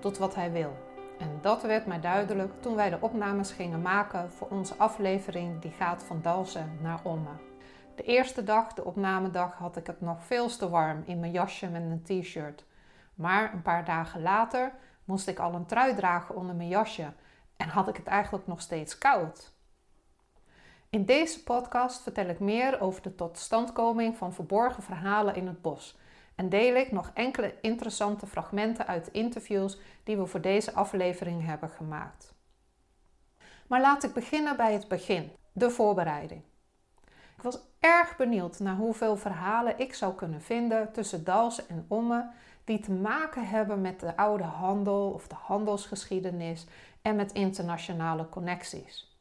doet 0.00 0.18
wat 0.18 0.34
hij 0.34 0.52
wil. 0.52 0.76
En 1.18 1.38
dat 1.40 1.62
werd 1.62 1.86
mij 1.86 2.00
duidelijk 2.00 2.52
toen 2.60 2.74
wij 2.74 2.90
de 2.90 3.00
opnames 3.00 3.50
gingen 3.50 3.82
maken 3.82 4.32
voor 4.32 4.48
onze 4.48 4.74
aflevering 4.74 5.60
die 5.60 5.70
gaat 5.70 6.02
van 6.02 6.22
Dalsen 6.22 6.78
naar 6.82 7.00
Omme. 7.02 7.30
De 7.94 8.02
eerste 8.02 8.44
dag, 8.44 8.72
de 8.72 8.84
opnamedag, 8.84 9.54
had 9.54 9.76
ik 9.76 9.86
het 9.86 10.00
nog 10.00 10.24
veel 10.24 10.48
te 10.48 10.68
warm 10.68 11.02
in 11.06 11.20
mijn 11.20 11.32
jasje 11.32 11.68
met 11.68 11.82
een 11.82 12.02
t-shirt. 12.22 12.64
Maar 13.14 13.52
een 13.52 13.62
paar 13.62 13.84
dagen 13.84 14.22
later 14.22 14.72
moest 15.04 15.28
ik 15.28 15.38
al 15.38 15.54
een 15.54 15.66
trui 15.66 15.94
dragen 15.94 16.34
onder 16.34 16.54
mijn 16.54 16.68
jasje 16.68 17.12
en 17.56 17.68
had 17.68 17.88
ik 17.88 17.96
het 17.96 18.06
eigenlijk 18.06 18.46
nog 18.46 18.60
steeds 18.60 18.98
koud. 18.98 19.52
In 20.90 21.04
deze 21.04 21.42
podcast 21.42 22.02
vertel 22.02 22.26
ik 22.26 22.40
meer 22.40 22.80
over 22.80 23.02
de 23.02 23.14
totstandkoming 23.14 24.16
van 24.16 24.32
verborgen 24.32 24.82
verhalen 24.82 25.34
in 25.34 25.46
het 25.46 25.62
bos 25.62 25.96
en 26.36 26.48
deel 26.48 26.74
ik 26.74 26.92
nog 26.92 27.10
enkele 27.14 27.54
interessante 27.60 28.26
fragmenten 28.26 28.86
uit 28.86 29.08
interviews 29.12 29.78
die 30.04 30.16
we 30.16 30.26
voor 30.26 30.40
deze 30.40 30.72
aflevering 30.72 31.44
hebben 31.44 31.68
gemaakt. 31.68 32.34
Maar 33.66 33.80
laat 33.80 34.04
ik 34.04 34.12
beginnen 34.12 34.56
bij 34.56 34.72
het 34.72 34.88
begin, 34.88 35.30
de 35.52 35.70
voorbereiding. 35.70 36.42
Ik 37.36 37.42
was 37.42 37.58
erg 37.80 38.16
benieuwd 38.16 38.58
naar 38.58 38.76
hoeveel 38.76 39.16
verhalen 39.16 39.78
ik 39.78 39.94
zou 39.94 40.14
kunnen 40.14 40.42
vinden 40.42 40.92
tussen 40.92 41.24
Dals 41.24 41.66
en 41.66 41.84
Omme 41.88 42.30
die 42.64 42.80
te 42.80 42.92
maken 42.92 43.48
hebben 43.48 43.80
met 43.80 44.00
de 44.00 44.16
oude 44.16 44.44
handel 44.44 45.10
of 45.10 45.28
de 45.28 45.34
handelsgeschiedenis 45.34 46.66
en 47.02 47.16
met 47.16 47.32
internationale 47.32 48.28
connecties. 48.28 49.15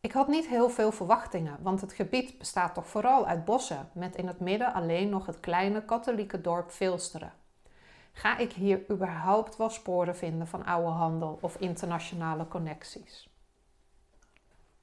Ik 0.00 0.12
had 0.12 0.28
niet 0.28 0.46
heel 0.46 0.68
veel 0.68 0.92
verwachtingen, 0.92 1.58
want 1.60 1.80
het 1.80 1.92
gebied 1.92 2.38
bestaat 2.38 2.74
toch 2.74 2.86
vooral 2.86 3.26
uit 3.26 3.44
bossen, 3.44 3.88
met 3.92 4.16
in 4.16 4.26
het 4.26 4.40
midden 4.40 4.72
alleen 4.72 5.08
nog 5.08 5.26
het 5.26 5.40
kleine 5.40 5.84
katholieke 5.84 6.40
dorp 6.40 6.70
Vilsteren. 6.70 7.32
Ga 8.12 8.38
ik 8.38 8.52
hier 8.52 8.90
überhaupt 8.90 9.56
wel 9.56 9.70
sporen 9.70 10.16
vinden 10.16 10.46
van 10.46 10.64
oude 10.64 10.90
handel 10.90 11.38
of 11.40 11.56
internationale 11.56 12.48
connecties? 12.48 13.28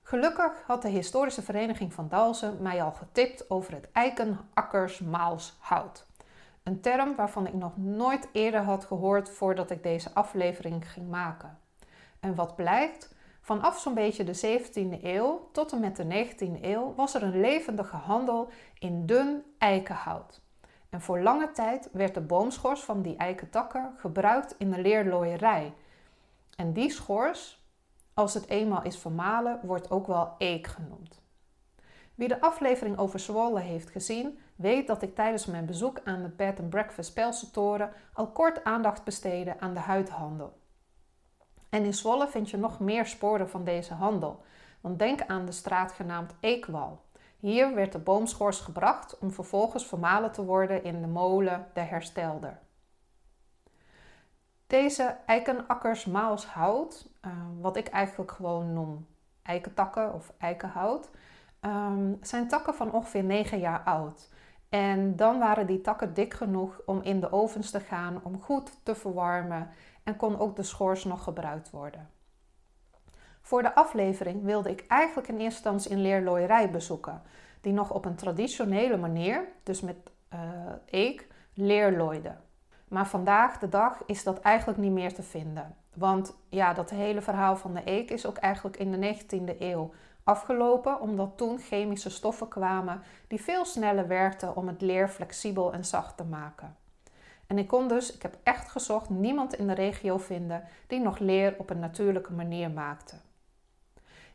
Gelukkig 0.02 0.64
had 0.66 0.82
de 0.82 0.88
historische 0.88 1.42
vereniging 1.42 1.94
van 1.94 2.08
Dalsen 2.08 2.62
mij 2.62 2.84
al 2.84 2.92
getipt 2.92 3.50
over 3.50 3.74
het 3.74 3.92
Eikenakkers 3.92 5.00
Maals 5.00 5.58
hout. 5.60 6.06
Een 6.64 6.82
term 6.82 7.16
waarvan 7.16 7.48
ik 7.48 7.54
nog 7.54 7.78
nooit 7.78 8.30
eerder 8.32 8.62
had 8.62 8.86
gehoord 8.86 9.30
voordat 9.30 9.72
ik 9.72 9.84
deze 9.84 10.14
aflevering 10.14 10.92
ging 10.92 11.10
maken. 11.10 11.58
En 12.20 12.36
wat 12.36 12.56
blijkt, 12.56 13.13
Vanaf 13.44 13.80
zo'n 13.80 13.94
beetje 13.94 14.24
de 14.24 14.60
17e 14.60 15.04
eeuw 15.04 15.50
tot 15.52 15.72
en 15.72 15.80
met 15.80 15.96
de 15.96 16.04
19e 16.04 16.62
eeuw 16.62 16.94
was 16.96 17.14
er 17.14 17.24
een 17.24 17.40
levendige 17.40 17.96
handel 17.96 18.50
in 18.80 19.06
dun 19.06 19.44
eikenhout. 19.58 20.42
En 20.90 21.02
voor 21.02 21.22
lange 21.22 21.52
tijd 21.52 21.90
werd 21.92 22.14
de 22.14 22.22
boomschors 22.22 22.82
van 22.82 23.02
die 23.02 23.16
eikentakken 23.16 23.94
gebruikt 23.98 24.56
in 24.58 24.72
de 24.72 24.82
leerlooierij. 24.82 25.74
En 26.56 26.74
die 26.74 26.92
schors, 26.92 27.66
als 28.14 28.34
het 28.34 28.48
eenmaal 28.48 28.84
is 28.84 28.98
vermalen, 28.98 29.60
wordt 29.64 29.92
ook 29.92 30.08
wel 30.08 30.36
eek 30.38 30.68
genoemd. 30.68 31.22
Wie 32.16 32.28
de 32.28 32.42
aflevering 32.42 32.98
over 32.98 33.20
Zwolle 33.20 33.60
heeft 33.60 33.90
gezien, 33.90 34.40
weet 34.56 34.88
dat 34.88 35.02
ik 35.02 35.16
tijdens 35.16 35.46
mijn 35.46 35.66
bezoek 35.66 36.02
aan 36.04 36.22
de 36.22 36.30
Bed 36.30 36.60
and 36.60 36.70
Breakfast 36.70 37.14
Pelsentoren 37.14 37.92
al 38.14 38.28
kort 38.28 38.64
aandacht 38.64 39.04
besteedde 39.04 39.60
aan 39.60 39.74
de 39.74 39.80
huidhandel. 39.80 40.62
En 41.74 41.86
in 41.86 41.94
Zwolle 41.94 42.28
vind 42.28 42.50
je 42.50 42.58
nog 42.58 42.80
meer 42.80 43.06
sporen 43.06 43.50
van 43.50 43.64
deze 43.64 43.94
handel. 43.94 44.44
Want 44.82 45.00
denk 45.00 45.22
aan 45.28 45.46
de 45.46 45.52
straat 45.52 45.92
genaamd 45.92 46.34
Eekwal. 46.40 47.02
Hier 47.40 47.76
werd 47.76 47.92
de 47.92 48.00
boomschors 48.00 48.60
gebracht 48.60 49.20
om 49.20 49.32
vervolgens 49.32 49.86
vermalen 49.86 50.32
te 50.32 50.46
worden 50.46 50.84
in 50.84 51.02
de 51.02 51.08
molen 51.08 51.68
de 51.74 51.80
Herstelder. 51.80 52.60
Deze 54.68 55.16
eikenakkers 55.26 56.06
maals 56.06 56.46
hout, 56.46 57.10
uh, 57.26 57.32
wat 57.62 57.78
ik 57.78 57.88
eigenlijk 57.88 58.32
gewoon 58.32 58.74
noem 58.74 59.08
eikentakken 59.42 60.14
of 60.14 60.34
eikenhout, 60.38 61.10
um, 61.62 62.18
zijn 62.22 62.48
takken 62.48 62.76
van 62.76 62.92
ongeveer 62.92 63.24
9 63.24 63.60
jaar 63.60 63.84
oud. 63.84 64.30
En 64.70 65.16
dan 65.16 65.40
waren 65.40 65.68
die 65.68 65.82
takken 65.82 66.14
dik 66.14 66.34
genoeg 66.34 66.82
om 66.86 67.02
in 67.02 67.20
de 67.20 67.32
ovens 67.32 67.72
te 67.72 67.80
gaan, 67.80 68.20
om 68.24 68.42
goed 68.42 68.80
te 68.84 68.96
verwarmen 68.96 69.70
en 70.04 70.16
kon 70.16 70.40
ook 70.40 70.56
de 70.56 70.64
schors 70.64 71.04
nog 71.04 71.24
gebruikt 71.24 71.70
worden. 71.70 72.10
Voor 73.42 73.62
de 73.62 73.76
aflevering 73.76 74.44
wilde 74.44 74.70
ik 74.70 74.86
eigenlijk 74.88 75.28
in 75.28 75.40
eerste 75.40 75.70
instantie 75.70 75.92
een 75.92 76.02
leerlooierij 76.02 76.70
bezoeken, 76.70 77.22
die 77.62 77.74
nog 77.74 77.92
op 77.92 78.06
een 78.06 78.16
traditionele 78.16 78.98
manier, 78.98 79.48
dus 79.64 79.82
met 79.82 79.96
eek, 80.86 81.28
leerlooide. 81.54 82.36
Maar 82.88 83.08
vandaag 83.08 83.60
de 83.60 83.70
dag 83.70 84.04
is 84.06 84.24
dat 84.24 84.40
eigenlijk 84.40 84.80
niet 84.80 84.92
meer 84.92 85.14
te 85.14 85.24
vinden. 85.24 85.76
Want 85.94 86.36
ja, 86.50 86.74
dat 86.74 86.90
hele 86.90 87.22
verhaal 87.22 87.56
van 87.56 87.74
de 87.74 87.82
eek 87.86 88.12
is 88.12 88.26
ook 88.26 88.38
eigenlijk 88.38 88.78
in 88.78 88.92
de 88.92 89.16
19e 89.16 89.60
eeuw 89.60 89.94
afgelopen, 90.24 91.00
omdat 91.00 91.38
toen 91.38 91.60
chemische 91.60 92.10
stoffen 92.10 92.48
kwamen 92.48 93.02
die 93.28 93.42
veel 93.42 93.66
sneller 93.66 94.08
werkten 94.08 94.56
om 94.56 94.68
het 94.68 94.82
leer 94.82 95.10
flexibel 95.10 95.74
en 95.74 95.86
zacht 95.86 96.18
te 96.18 96.24
maken. 96.24 96.76
En 97.48 97.58
ik 97.58 97.68
kon 97.68 97.88
dus, 97.88 98.14
ik 98.14 98.22
heb 98.22 98.38
echt 98.44 98.70
gezocht, 98.70 99.10
niemand 99.10 99.56
in 99.56 99.68
de 99.68 99.74
regio 99.74 100.18
vinden 100.18 100.64
die 100.88 101.00
nog 101.00 101.20
leer 101.20 101.56
op 101.58 101.70
een 101.70 101.80
natuurlijke 101.80 102.34
manier 102.34 102.72
maakte. 102.72 103.16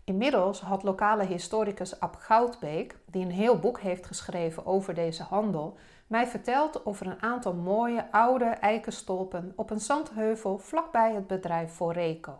Inmiddels 0.04 0.60
had 0.60 0.82
lokale 0.82 1.24
historicus 1.24 2.00
Ab 2.00 2.16
Goudbeek, 2.16 2.96
die 3.06 3.24
een 3.24 3.30
heel 3.30 3.58
boek 3.58 3.80
heeft 3.80 4.06
geschreven 4.06 4.66
over 4.66 4.94
deze 4.94 5.22
handel, 5.22 5.76
mij 6.06 6.26
verteld 6.26 6.86
over 6.86 7.06
een 7.06 7.22
aantal 7.22 7.54
mooie 7.54 8.12
oude 8.12 8.44
eikenstolpen 8.44 9.52
op 9.56 9.70
een 9.70 9.80
zandheuvel 9.80 10.58
vlakbij 10.58 11.14
het 11.14 11.26
bedrijf 11.26 11.72
Foreco. 11.72 12.38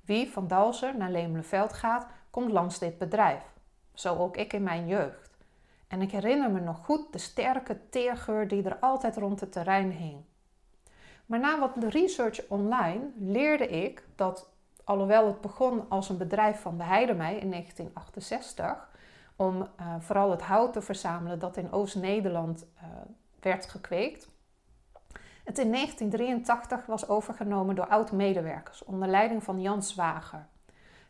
Wie 0.00 0.30
van 0.30 0.48
Dalser 0.48 0.96
naar 0.96 1.10
Lemelenveld 1.10 1.72
gaat, 1.72 2.06
komt 2.30 2.52
langs 2.52 2.78
dit 2.78 2.98
bedrijf. 2.98 3.42
Zo 3.94 4.16
ook 4.16 4.36
ik 4.36 4.52
in 4.52 4.62
mijn 4.62 4.86
jeugd. 4.86 5.27
En 5.88 6.02
ik 6.02 6.10
herinner 6.10 6.50
me 6.50 6.60
nog 6.60 6.84
goed 6.84 7.12
de 7.12 7.18
sterke 7.18 7.88
teergeur 7.90 8.48
die 8.48 8.62
er 8.62 8.78
altijd 8.78 9.16
rond 9.16 9.40
het 9.40 9.52
terrein 9.52 9.90
hing. 9.90 10.24
Maar 11.26 11.38
na 11.38 11.58
wat 11.58 11.84
research 11.84 12.48
online 12.48 13.10
leerde 13.18 13.68
ik 13.68 14.06
dat, 14.14 14.48
alhoewel 14.84 15.26
het 15.26 15.40
begon 15.40 15.84
als 15.88 16.08
een 16.08 16.16
bedrijf 16.16 16.60
van 16.60 16.76
de 16.78 16.84
Heidemei 16.84 17.36
in 17.36 17.50
1968, 17.50 18.88
om 19.36 19.56
uh, 19.60 19.94
vooral 19.98 20.30
het 20.30 20.42
hout 20.42 20.72
te 20.72 20.82
verzamelen 20.82 21.38
dat 21.38 21.56
in 21.56 21.72
Oost-Nederland 21.72 22.66
uh, 22.76 22.84
werd 23.40 23.66
gekweekt, 23.66 24.28
het 25.44 25.58
in 25.58 25.72
1983 25.72 26.86
was 26.86 27.08
overgenomen 27.08 27.74
door 27.74 27.88
oud-medewerkers 27.88 28.84
onder 28.84 29.08
leiding 29.08 29.42
van 29.42 29.60
Jan 29.60 29.82
Zwager. 29.82 30.46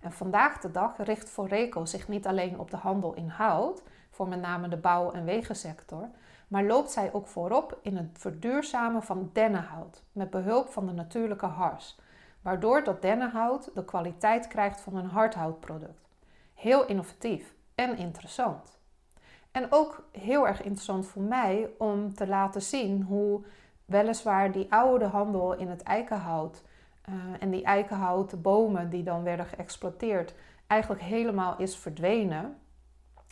En 0.00 0.12
vandaag 0.12 0.58
de 0.58 0.70
dag 0.70 0.96
richt 0.96 1.30
Foreco 1.30 1.84
zich 1.84 2.08
niet 2.08 2.26
alleen 2.26 2.58
op 2.58 2.70
de 2.70 2.76
handel 2.76 3.14
in 3.14 3.28
hout, 3.28 3.82
voor 4.18 4.28
met 4.28 4.40
name 4.40 4.68
de 4.68 4.76
bouw- 4.76 5.12
en 5.12 5.24
wegensector, 5.24 6.08
maar 6.48 6.64
loopt 6.64 6.90
zij 6.90 7.12
ook 7.12 7.26
voorop 7.26 7.78
in 7.82 7.96
het 7.96 8.08
verduurzamen 8.12 9.02
van 9.02 9.30
dennenhout 9.32 10.02
met 10.12 10.30
behulp 10.30 10.68
van 10.68 10.86
de 10.86 10.92
natuurlijke 10.92 11.46
hars, 11.46 11.98
waardoor 12.42 12.84
dat 12.84 13.02
dennenhout 13.02 13.70
de 13.74 13.84
kwaliteit 13.84 14.48
krijgt 14.48 14.80
van 14.80 14.96
een 14.96 15.06
hardhoutproduct. 15.06 16.08
Heel 16.54 16.86
innovatief 16.86 17.54
en 17.74 17.96
interessant. 17.96 18.78
En 19.52 19.66
ook 19.70 20.08
heel 20.12 20.46
erg 20.46 20.62
interessant 20.62 21.06
voor 21.06 21.22
mij 21.22 21.70
om 21.78 22.14
te 22.14 22.26
laten 22.26 22.62
zien 22.62 23.02
hoe 23.02 23.44
weliswaar 23.84 24.52
die 24.52 24.72
oude 24.72 25.04
handel 25.04 25.54
in 25.54 25.68
het 25.68 25.82
eikenhout 25.82 26.62
uh, 27.08 27.14
en 27.40 27.50
die 27.50 27.64
eikenhouten 27.64 28.42
bomen 28.42 28.90
die 28.90 29.02
dan 29.02 29.22
werden 29.22 29.46
geëxploiteerd 29.46 30.34
eigenlijk 30.66 31.02
helemaal 31.02 31.58
is 31.58 31.76
verdwenen. 31.76 32.56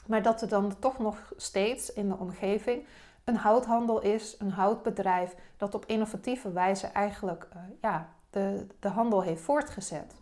Maar 0.06 0.22
dat 0.22 0.42
er 0.42 0.48
dan 0.48 0.78
toch 0.78 0.98
nog 0.98 1.32
steeds 1.36 1.92
in 1.92 2.08
de 2.08 2.16
omgeving 2.16 2.86
een 3.24 3.36
houthandel 3.36 4.00
is, 4.00 4.36
een 4.38 4.50
houtbedrijf 4.50 5.34
dat 5.56 5.74
op 5.74 5.86
innovatieve 5.86 6.52
wijze 6.52 6.86
eigenlijk 6.86 7.48
uh, 7.56 7.62
ja, 7.80 8.08
de, 8.30 8.66
de 8.80 8.88
handel 8.88 9.22
heeft 9.22 9.42
voortgezet. 9.42 10.14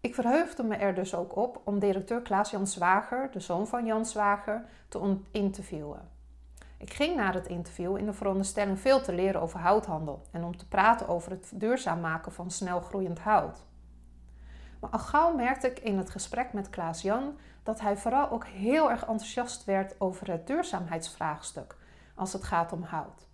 Ik 0.00 0.14
verheugde 0.14 0.62
me 0.62 0.76
er 0.76 0.94
dus 0.94 1.14
ook 1.14 1.36
op 1.36 1.60
om 1.64 1.78
directeur 1.78 2.20
Klaas-Jan 2.20 2.66
Zwager, 2.66 3.30
de 3.30 3.40
zoon 3.40 3.66
van 3.66 3.86
Jan 3.86 4.06
Zwager, 4.06 4.64
te 4.88 5.16
interviewen. 5.30 6.10
Ik 6.78 6.92
ging 6.92 7.16
naar 7.16 7.34
het 7.34 7.46
interview 7.46 7.96
in 7.96 8.06
de 8.06 8.12
veronderstelling 8.12 8.80
veel 8.80 9.00
te 9.00 9.14
leren 9.14 9.40
over 9.40 9.60
houthandel 9.60 10.22
en 10.30 10.44
om 10.44 10.56
te 10.56 10.68
praten 10.68 11.08
over 11.08 11.30
het 11.30 11.52
duurzaam 11.54 12.00
maken 12.00 12.32
van 12.32 12.50
snel 12.50 12.80
groeiend 12.80 13.18
hout. 13.18 13.58
Maar 14.80 14.90
al 14.90 14.98
gauw 14.98 15.34
merkte 15.34 15.66
ik 15.66 15.78
in 15.78 15.98
het 15.98 16.10
gesprek 16.10 16.52
met 16.52 16.70
Klaas-Jan 16.70 17.36
dat 17.62 17.80
hij 17.80 17.96
vooral 17.96 18.30
ook 18.30 18.46
heel 18.46 18.90
erg 18.90 19.00
enthousiast 19.00 19.64
werd 19.64 19.94
over 20.00 20.30
het 20.30 20.46
duurzaamheidsvraagstuk 20.46 21.76
als 22.14 22.32
het 22.32 22.42
gaat 22.42 22.72
om 22.72 22.82
hout. 22.82 23.26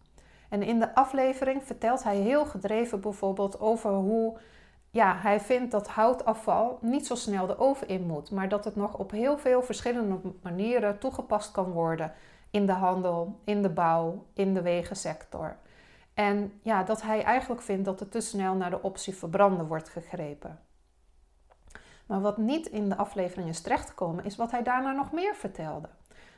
En 0.49 0.63
in 0.63 0.79
de 0.79 0.95
aflevering 0.95 1.65
vertelt 1.65 2.03
hij 2.03 2.17
heel 2.17 2.47
gedreven 2.47 3.01
bijvoorbeeld 3.01 3.61
over 3.61 3.91
hoe 3.91 4.39
ja, 4.91 5.17
hij 5.17 5.41
vindt 5.41 5.71
dat 5.71 5.89
houtafval 5.89 6.79
niet 6.81 7.07
zo 7.07 7.15
snel 7.15 7.47
de 7.47 7.59
oven 7.59 7.89
in 7.89 8.07
moet, 8.07 8.31
maar 8.31 8.49
dat 8.49 8.65
het 8.65 8.77
nog 8.77 8.99
op 8.99 9.11
heel 9.11 9.39
veel 9.39 9.63
verschillende 9.63 10.19
manieren 10.43 10.99
toegepast 10.99 11.51
kan 11.51 11.71
worden 11.71 12.13
in 12.51 12.67
de 12.67 12.73
handel, 12.73 13.41
in 13.45 13.63
de 13.63 13.71
bouw, 13.71 14.25
in 14.33 14.55
de 14.55 14.63
wegensector. 14.63 15.57
En 16.15 16.53
ja, 16.63 16.83
dat 16.83 17.03
hij 17.03 17.23
eigenlijk 17.23 17.63
vindt 17.63 17.85
dat 17.85 18.01
er 18.01 18.09
te 18.09 18.21
snel 18.21 18.55
naar 18.55 18.71
de 18.71 18.83
optie 18.83 19.15
verbranden 19.15 19.67
wordt 19.67 19.89
gegrepen. 19.89 20.61
Maar 22.09 22.21
wat 22.21 22.37
niet 22.37 22.67
in 22.67 22.89
de 22.89 22.97
aflevering 22.97 23.49
is 23.49 23.61
terechtgekomen, 23.61 24.25
is 24.25 24.37
wat 24.37 24.51
hij 24.51 24.63
daarna 24.63 24.93
nog 24.93 25.13
meer 25.13 25.35
vertelde. 25.35 25.89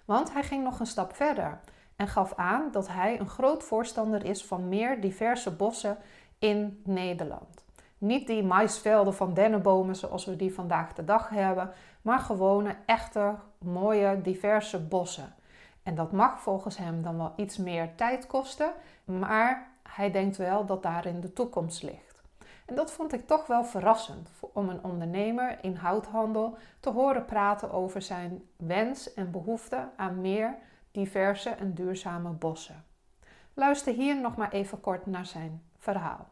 Want 0.04 0.32
hij 0.32 0.42
ging 0.42 0.64
nog 0.64 0.80
een 0.80 0.86
stap 0.86 1.14
verder 1.14 1.60
en 1.96 2.08
gaf 2.08 2.34
aan 2.36 2.68
dat 2.72 2.88
hij 2.88 3.20
een 3.20 3.28
groot 3.28 3.64
voorstander 3.64 4.24
is 4.24 4.44
van 4.44 4.68
meer 4.68 5.00
diverse 5.00 5.50
bossen 5.50 5.96
in 6.38 6.80
Nederland. 6.84 7.64
Niet 7.98 8.26
die 8.26 8.42
maisvelden 8.42 9.14
van 9.14 9.34
dennenbomen 9.34 9.96
zoals 9.96 10.24
we 10.24 10.36
die 10.36 10.54
vandaag 10.54 10.92
de 10.92 11.04
dag 11.04 11.28
hebben, 11.28 11.72
maar 12.02 12.18
gewone, 12.18 12.76
echte, 12.86 13.34
mooie, 13.58 14.20
diverse 14.22 14.80
bossen. 14.80 15.34
En 15.82 15.94
dat 15.94 16.12
mag 16.12 16.40
volgens 16.40 16.76
hem 16.76 17.02
dan 17.02 17.16
wel 17.16 17.32
iets 17.36 17.56
meer 17.56 17.94
tijd 17.94 18.26
kosten, 18.26 18.72
maar 19.04 19.68
hij 19.82 20.10
denkt 20.10 20.36
wel 20.36 20.66
dat 20.66 20.82
daarin 20.82 21.20
de 21.20 21.32
toekomst 21.32 21.82
ligt. 21.82 22.09
En 22.70 22.76
dat 22.76 22.92
vond 22.92 23.12
ik 23.12 23.26
toch 23.26 23.46
wel 23.46 23.64
verrassend 23.64 24.30
om 24.52 24.68
een 24.68 24.84
ondernemer 24.84 25.58
in 25.62 25.74
houthandel 25.74 26.56
te 26.80 26.90
horen 26.90 27.24
praten 27.24 27.72
over 27.72 28.02
zijn 28.02 28.42
wens 28.56 29.14
en 29.14 29.30
behoefte 29.30 29.88
aan 29.96 30.20
meer 30.20 30.54
diverse 30.90 31.50
en 31.50 31.74
duurzame 31.74 32.30
bossen. 32.30 32.84
Luister 33.54 33.94
hier 33.94 34.20
nog 34.20 34.36
maar 34.36 34.52
even 34.52 34.80
kort 34.80 35.06
naar 35.06 35.26
zijn 35.26 35.62
verhaal. 35.78 36.28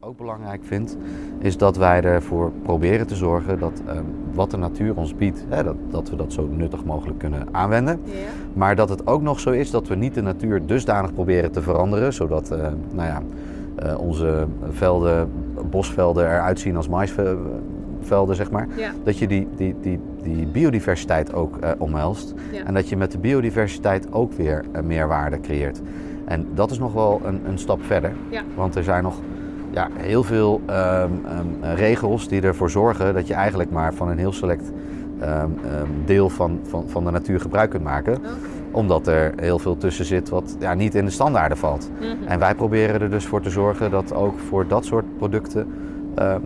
Ook 0.00 0.16
belangrijk 0.16 0.64
vind, 0.64 0.96
is 1.38 1.56
dat 1.56 1.76
wij 1.76 2.02
ervoor 2.02 2.52
proberen 2.52 3.06
te 3.06 3.16
zorgen 3.16 3.58
dat 3.58 3.82
um, 3.88 4.34
wat 4.34 4.50
de 4.50 4.56
natuur 4.56 4.96
ons 4.96 5.14
biedt, 5.14 5.44
hè, 5.48 5.64
dat, 5.64 5.76
dat 5.90 6.10
we 6.10 6.16
dat 6.16 6.32
zo 6.32 6.46
nuttig 6.46 6.84
mogelijk 6.84 7.18
kunnen 7.18 7.54
aanwenden. 7.54 8.02
Maar 8.54 8.76
dat 8.76 8.88
het 8.88 9.06
ook 9.06 9.22
nog 9.22 9.40
zo 9.40 9.50
is 9.50 9.70
dat 9.70 9.88
we 9.88 9.94
niet 9.94 10.14
de 10.14 10.22
natuur 10.22 10.66
dusdanig 10.66 11.14
proberen 11.14 11.52
te 11.52 11.62
veranderen, 11.62 12.12
zodat 12.12 12.52
uh, 12.52 12.58
nou 12.92 13.08
ja, 13.08 13.22
uh, 13.84 13.98
onze 13.98 14.46
velden, 14.70 15.30
bosvelden 15.70 16.24
eruit 16.24 16.60
zien 16.60 16.76
als 16.76 16.88
maisvelden, 16.88 18.36
zeg 18.36 18.50
maar. 18.50 18.68
Ja. 18.76 18.90
Dat 19.04 19.18
je 19.18 19.26
die, 19.26 19.48
die, 19.56 19.74
die, 19.80 20.00
die 20.22 20.46
biodiversiteit 20.46 21.34
ook 21.34 21.56
uh, 21.64 21.70
omhelst. 21.78 22.34
Ja. 22.52 22.64
En 22.64 22.74
dat 22.74 22.88
je 22.88 22.96
met 22.96 23.12
de 23.12 23.18
biodiversiteit 23.18 24.12
ook 24.12 24.32
weer 24.32 24.64
meerwaarde 24.84 25.40
creëert. 25.40 25.80
En 26.24 26.46
dat 26.54 26.70
is 26.70 26.78
nog 26.78 26.92
wel 26.92 27.20
een, 27.24 27.40
een 27.46 27.58
stap 27.58 27.84
verder. 27.84 28.12
Want 28.54 28.74
er 28.74 28.84
zijn 28.84 29.02
nog 29.02 29.20
ja, 29.70 29.88
heel 29.94 30.22
veel 30.22 30.60
um, 30.66 30.74
um, 30.74 31.74
regels 31.74 32.28
die 32.28 32.40
ervoor 32.40 32.70
zorgen 32.70 33.14
dat 33.14 33.26
je 33.26 33.34
eigenlijk 33.34 33.70
maar 33.70 33.94
van 33.94 34.08
een 34.08 34.18
heel 34.18 34.32
select 34.32 34.72
um, 35.22 35.56
deel 36.04 36.28
van, 36.28 36.60
van, 36.62 36.84
van 36.88 37.04
de 37.04 37.10
natuur 37.10 37.40
gebruik 37.40 37.70
kunt 37.70 37.82
maken. 37.82 38.16
Okay. 38.16 38.30
Omdat 38.78 39.06
er 39.06 39.32
heel 39.36 39.58
veel 39.58 39.76
tussen 39.76 40.04
zit 40.04 40.28
wat 40.28 40.56
ja, 40.58 40.74
niet 40.74 40.94
in 40.94 41.04
de 41.04 41.10
standaarden 41.10 41.56
valt. 41.58 41.90
Mm 42.00 42.06
-hmm. 42.06 42.26
En 42.26 42.38
wij 42.38 42.54
proberen 42.54 43.00
er 43.00 43.10
dus 43.10 43.24
voor 43.26 43.40
te 43.40 43.50
zorgen 43.50 43.90
dat 43.90 44.14
ook 44.14 44.38
voor 44.38 44.68
dat 44.68 44.84
soort 44.84 45.16
producten 45.16 45.66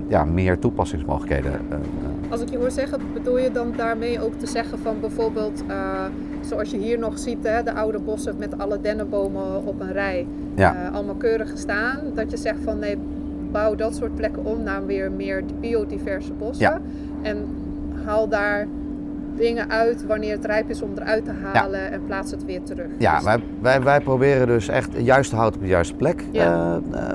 ja, 0.08 0.25
meer 0.25 0.58
toepassingsmogelijkheden. 0.58 1.52
Uh, 1.70 1.76
Als 2.31 2.40
ik 2.40 2.50
je 2.50 2.56
hoor 2.56 2.70
zeggen, 2.70 3.00
bedoel 3.12 3.38
je 3.38 3.50
dan 3.50 3.73
daarmee 3.76 4.20
ook 4.20 4.34
te 4.34 4.46
zeggen 4.46 4.79
van 4.79 5.00
bijvoorbeeld, 5.00 5.62
uh, 5.69 6.05
zoals 6.40 6.70
je 6.70 6.76
hier 6.76 6.99
nog 6.99 7.19
ziet, 7.19 7.38
hè, 7.43 7.62
de 7.62 7.73
oude 7.73 7.99
bossen 7.99 8.37
met 8.38 8.58
alle 8.58 8.81
dennenbomen 8.81 9.67
op 9.67 9.81
een 9.81 9.93
rij, 9.93 10.26
ja. 10.55 10.90
allemaal 10.93 11.14
keurig 11.14 11.50
gestaan. 11.50 11.99
Dat 12.14 12.31
je 12.31 12.37
zegt 12.37 12.58
van 12.64 12.78
nee, 12.78 12.99
bouw 13.50 13.75
dat 13.75 13.94
soort 13.94 14.14
plekken 14.14 14.44
om 14.44 14.62
naar 14.62 14.87
weer 14.87 15.12
meer 15.12 15.43
biodiverse 15.61 16.32
bossen. 16.32 16.67
Ja. 16.67 16.81
En 17.23 17.37
haal 18.05 18.28
daar 18.28 18.67
dingen 19.37 19.70
uit 19.70 20.06
wanneer 20.06 20.32
het 20.32 20.44
rijp 20.44 20.70
is 20.70 20.82
om 20.82 20.90
eruit 20.96 21.25
te 21.25 21.32
halen 21.43 21.81
ja. 21.81 21.87
en 21.87 22.06
plaats 22.06 22.31
het 22.31 22.44
weer 22.44 22.62
terug. 22.62 22.87
Ja, 22.99 23.14
dus... 23.14 23.25
wij, 23.25 23.43
wij, 23.61 23.82
wij 23.82 24.00
proberen 24.00 24.46
dus 24.46 24.69
echt 24.69 24.94
het 24.94 25.05
juiste 25.05 25.37
hout 25.37 25.55
op 25.55 25.61
de 25.61 25.67
juiste 25.67 25.94
plek 25.94 26.25
ja. 26.31 26.81
uh, 26.93 27.08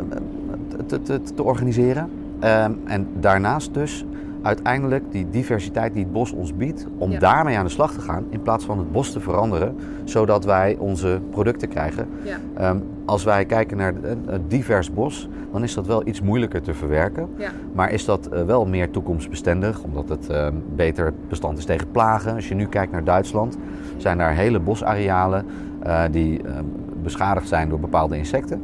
te, 0.85 1.01
te, 1.01 1.21
te, 1.21 1.43
organiseren. 1.43 2.09
Uh, 2.43 2.63
en 2.63 3.07
daarnaast 3.19 3.73
dus 3.73 4.05
uiteindelijk 4.47 5.11
die 5.11 5.29
diversiteit 5.29 5.93
die 5.93 6.03
het 6.03 6.13
bos 6.13 6.31
ons 6.31 6.55
biedt, 6.55 6.87
om 6.97 7.11
ja. 7.11 7.19
daarmee 7.19 7.57
aan 7.57 7.65
de 7.65 7.71
slag 7.71 7.93
te 7.93 8.01
gaan 8.01 8.25
in 8.29 8.41
plaats 8.41 8.65
van 8.65 8.77
het 8.77 8.91
bos 8.91 9.11
te 9.11 9.19
veranderen, 9.19 9.75
zodat 10.03 10.45
wij 10.45 10.75
onze 10.79 11.21
producten 11.29 11.67
krijgen. 11.67 12.07
Ja. 12.23 12.69
Um, 12.69 12.83
als 13.05 13.23
wij 13.23 13.45
kijken 13.45 13.77
naar 13.77 13.93
een 14.03 14.45
divers 14.47 14.93
bos, 14.93 15.29
dan 15.51 15.63
is 15.63 15.73
dat 15.73 15.87
wel 15.87 16.07
iets 16.07 16.21
moeilijker 16.21 16.61
te 16.61 16.73
verwerken. 16.73 17.29
Ja. 17.37 17.49
Maar 17.73 17.91
is 17.91 18.05
dat 18.05 18.29
uh, 18.33 18.43
wel 18.43 18.65
meer 18.65 18.91
toekomstbestendig, 18.91 19.83
omdat 19.83 20.09
het 20.09 20.27
uh, 20.31 20.47
beter 20.75 21.13
bestand 21.27 21.57
is 21.57 21.65
tegen 21.65 21.91
plagen. 21.91 22.33
Als 22.33 22.47
je 22.47 22.55
nu 22.55 22.67
kijkt 22.67 22.91
naar 22.91 23.03
Duitsland, 23.03 23.57
zijn 23.97 24.17
daar 24.17 24.33
hele 24.33 24.59
bosarealen 24.59 25.45
uh, 25.85 26.03
die 26.11 26.41
ehm, 26.43 26.63
beschadigd 27.03 27.47
zijn 27.47 27.69
door 27.69 27.79
bepaalde 27.79 28.17
insecten, 28.17 28.61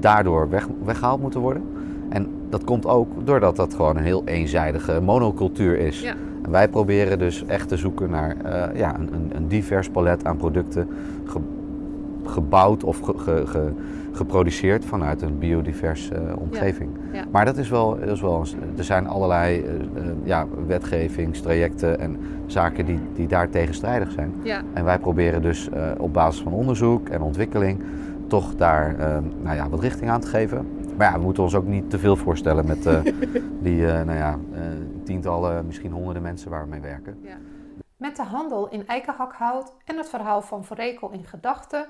daardoor 0.00 0.48
weg, 0.48 0.68
weggehaald 0.84 1.20
moeten 1.20 1.40
worden. 1.40 1.62
En 2.08 2.37
dat 2.50 2.64
komt 2.64 2.86
ook 2.86 3.26
doordat 3.26 3.56
dat 3.56 3.74
gewoon 3.74 3.96
een 3.96 4.04
heel 4.04 4.22
eenzijdige 4.24 5.00
monocultuur 5.00 5.78
is. 5.78 6.00
Ja. 6.00 6.14
En 6.42 6.50
wij 6.50 6.68
proberen 6.68 7.18
dus 7.18 7.44
echt 7.44 7.68
te 7.68 7.76
zoeken 7.76 8.10
naar 8.10 8.36
uh, 8.44 8.78
ja, 8.78 8.94
een, 8.94 9.30
een, 9.34 9.48
divers 9.48 9.88
palet 9.88 10.24
aan 10.24 10.36
producten, 10.36 10.88
ge, 11.24 11.38
gebouwd 12.24 12.84
of 12.84 13.00
ge, 13.00 13.46
ge, 13.46 13.72
geproduceerd 14.12 14.84
vanuit 14.84 15.22
een 15.22 15.38
biodiverse 15.38 16.14
uh, 16.14 16.36
omgeving. 16.36 16.90
Ja. 17.12 17.18
Ja. 17.18 17.24
Maar 17.30 17.44
dat 17.44 17.56
is 17.56 17.68
wel, 17.68 17.98
dat 17.98 18.08
is 18.08 18.20
wel, 18.20 18.44
er 18.76 18.84
zijn 18.84 19.06
allerlei 19.06 19.58
uh, 19.58 19.68
ja, 20.24 20.46
wetgevingstrajecten 20.66 22.00
en 22.00 22.16
zaken 22.46 22.86
die, 22.86 22.98
die 23.14 23.26
daar 23.26 23.50
tegenstrijdig 23.50 24.10
zijn. 24.10 24.32
En 24.72 24.84
wij 24.84 24.98
proberen 24.98 25.42
dus 25.42 25.68
op 25.98 26.12
basis 26.12 26.42
van 26.42 26.52
onderzoek 26.52 27.08
en 27.08 27.22
ontwikkeling 27.22 27.82
toch 28.26 28.54
daar 28.54 28.96
nou 29.42 29.56
ja, 29.56 29.68
wat 29.68 29.80
richting 29.80 30.10
aan 30.10 30.20
te 30.20 30.26
geven. 30.26 30.66
Maar 30.98 31.10
ja, 31.10 31.18
we 31.18 31.24
moeten 31.24 31.42
ons 31.42 31.54
ook 31.54 31.66
niet 31.66 31.90
te 31.90 31.98
veel 31.98 32.16
voorstellen 32.16 32.66
met 32.66 32.86
uh, 32.86 33.02
die 33.66 33.80
uh, 33.80 34.02
nou 34.02 34.18
ja, 34.18 34.38
uh, 34.52 34.60
tientallen, 35.04 35.66
misschien 35.66 35.92
honderden 35.92 36.22
mensen 36.22 36.50
waar 36.50 36.62
we 36.62 36.68
mee 36.68 36.80
werken. 36.80 37.18
Ja. 37.22 37.36
Met 37.96 38.16
de 38.16 38.22
handel 38.22 38.68
in 38.68 38.86
eikenhakhout 38.86 39.72
en 39.84 39.96
het 39.96 40.08
verhaal 40.08 40.42
van 40.42 40.64
Verrekel 40.64 41.10
in 41.10 41.24
gedachten 41.24 41.86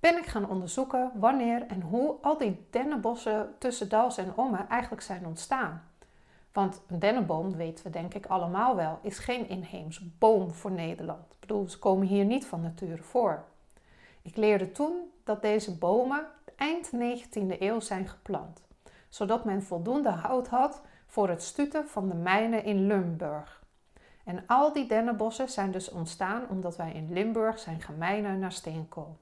ben 0.00 0.18
ik 0.18 0.26
gaan 0.26 0.48
onderzoeken 0.48 1.10
wanneer 1.14 1.66
en 1.66 1.80
hoe 1.80 2.14
al 2.20 2.38
die 2.38 2.66
dennenbossen 2.70 3.48
tussen 3.58 3.88
Dals 3.88 4.18
en 4.18 4.32
Omme 4.36 4.64
eigenlijk 4.68 5.02
zijn 5.02 5.26
ontstaan. 5.26 5.82
Want 6.52 6.82
een 6.86 6.98
dennenboom, 6.98 7.56
weten 7.56 7.84
we 7.84 7.90
denk 7.90 8.14
ik 8.14 8.26
allemaal 8.26 8.76
wel, 8.76 8.98
is 9.02 9.18
geen 9.18 9.48
inheems 9.48 10.18
boom 10.18 10.52
voor 10.52 10.70
Nederland. 10.70 11.32
Ik 11.32 11.40
bedoel, 11.40 11.68
ze 11.68 11.78
komen 11.78 12.06
hier 12.06 12.24
niet 12.24 12.46
van 12.46 12.60
nature 12.60 13.02
voor. 13.02 13.44
Ik 14.22 14.36
leerde 14.36 14.72
toen 14.72 14.96
dat 15.24 15.42
deze 15.42 15.78
bomen 15.78 16.26
eind 16.56 16.90
19e 16.92 17.58
eeuw 17.58 17.80
zijn 17.80 18.08
geplant, 18.08 18.62
zodat 19.08 19.44
men 19.44 19.62
voldoende 19.62 20.10
hout 20.10 20.48
had 20.48 20.82
voor 21.06 21.28
het 21.28 21.42
stuten 21.42 21.88
van 21.88 22.08
de 22.08 22.14
mijnen 22.14 22.64
in 22.64 22.86
Limburg. 22.86 23.62
En 24.24 24.44
al 24.46 24.72
die 24.72 24.86
dennenbossen 24.86 25.48
zijn 25.48 25.70
dus 25.70 25.90
ontstaan 25.90 26.48
omdat 26.48 26.76
wij 26.76 26.92
in 26.92 27.12
Limburg 27.12 27.58
zijn 27.58 27.80
gemijnen 27.80 28.38
naar 28.38 28.52
steenkool. 28.52 29.16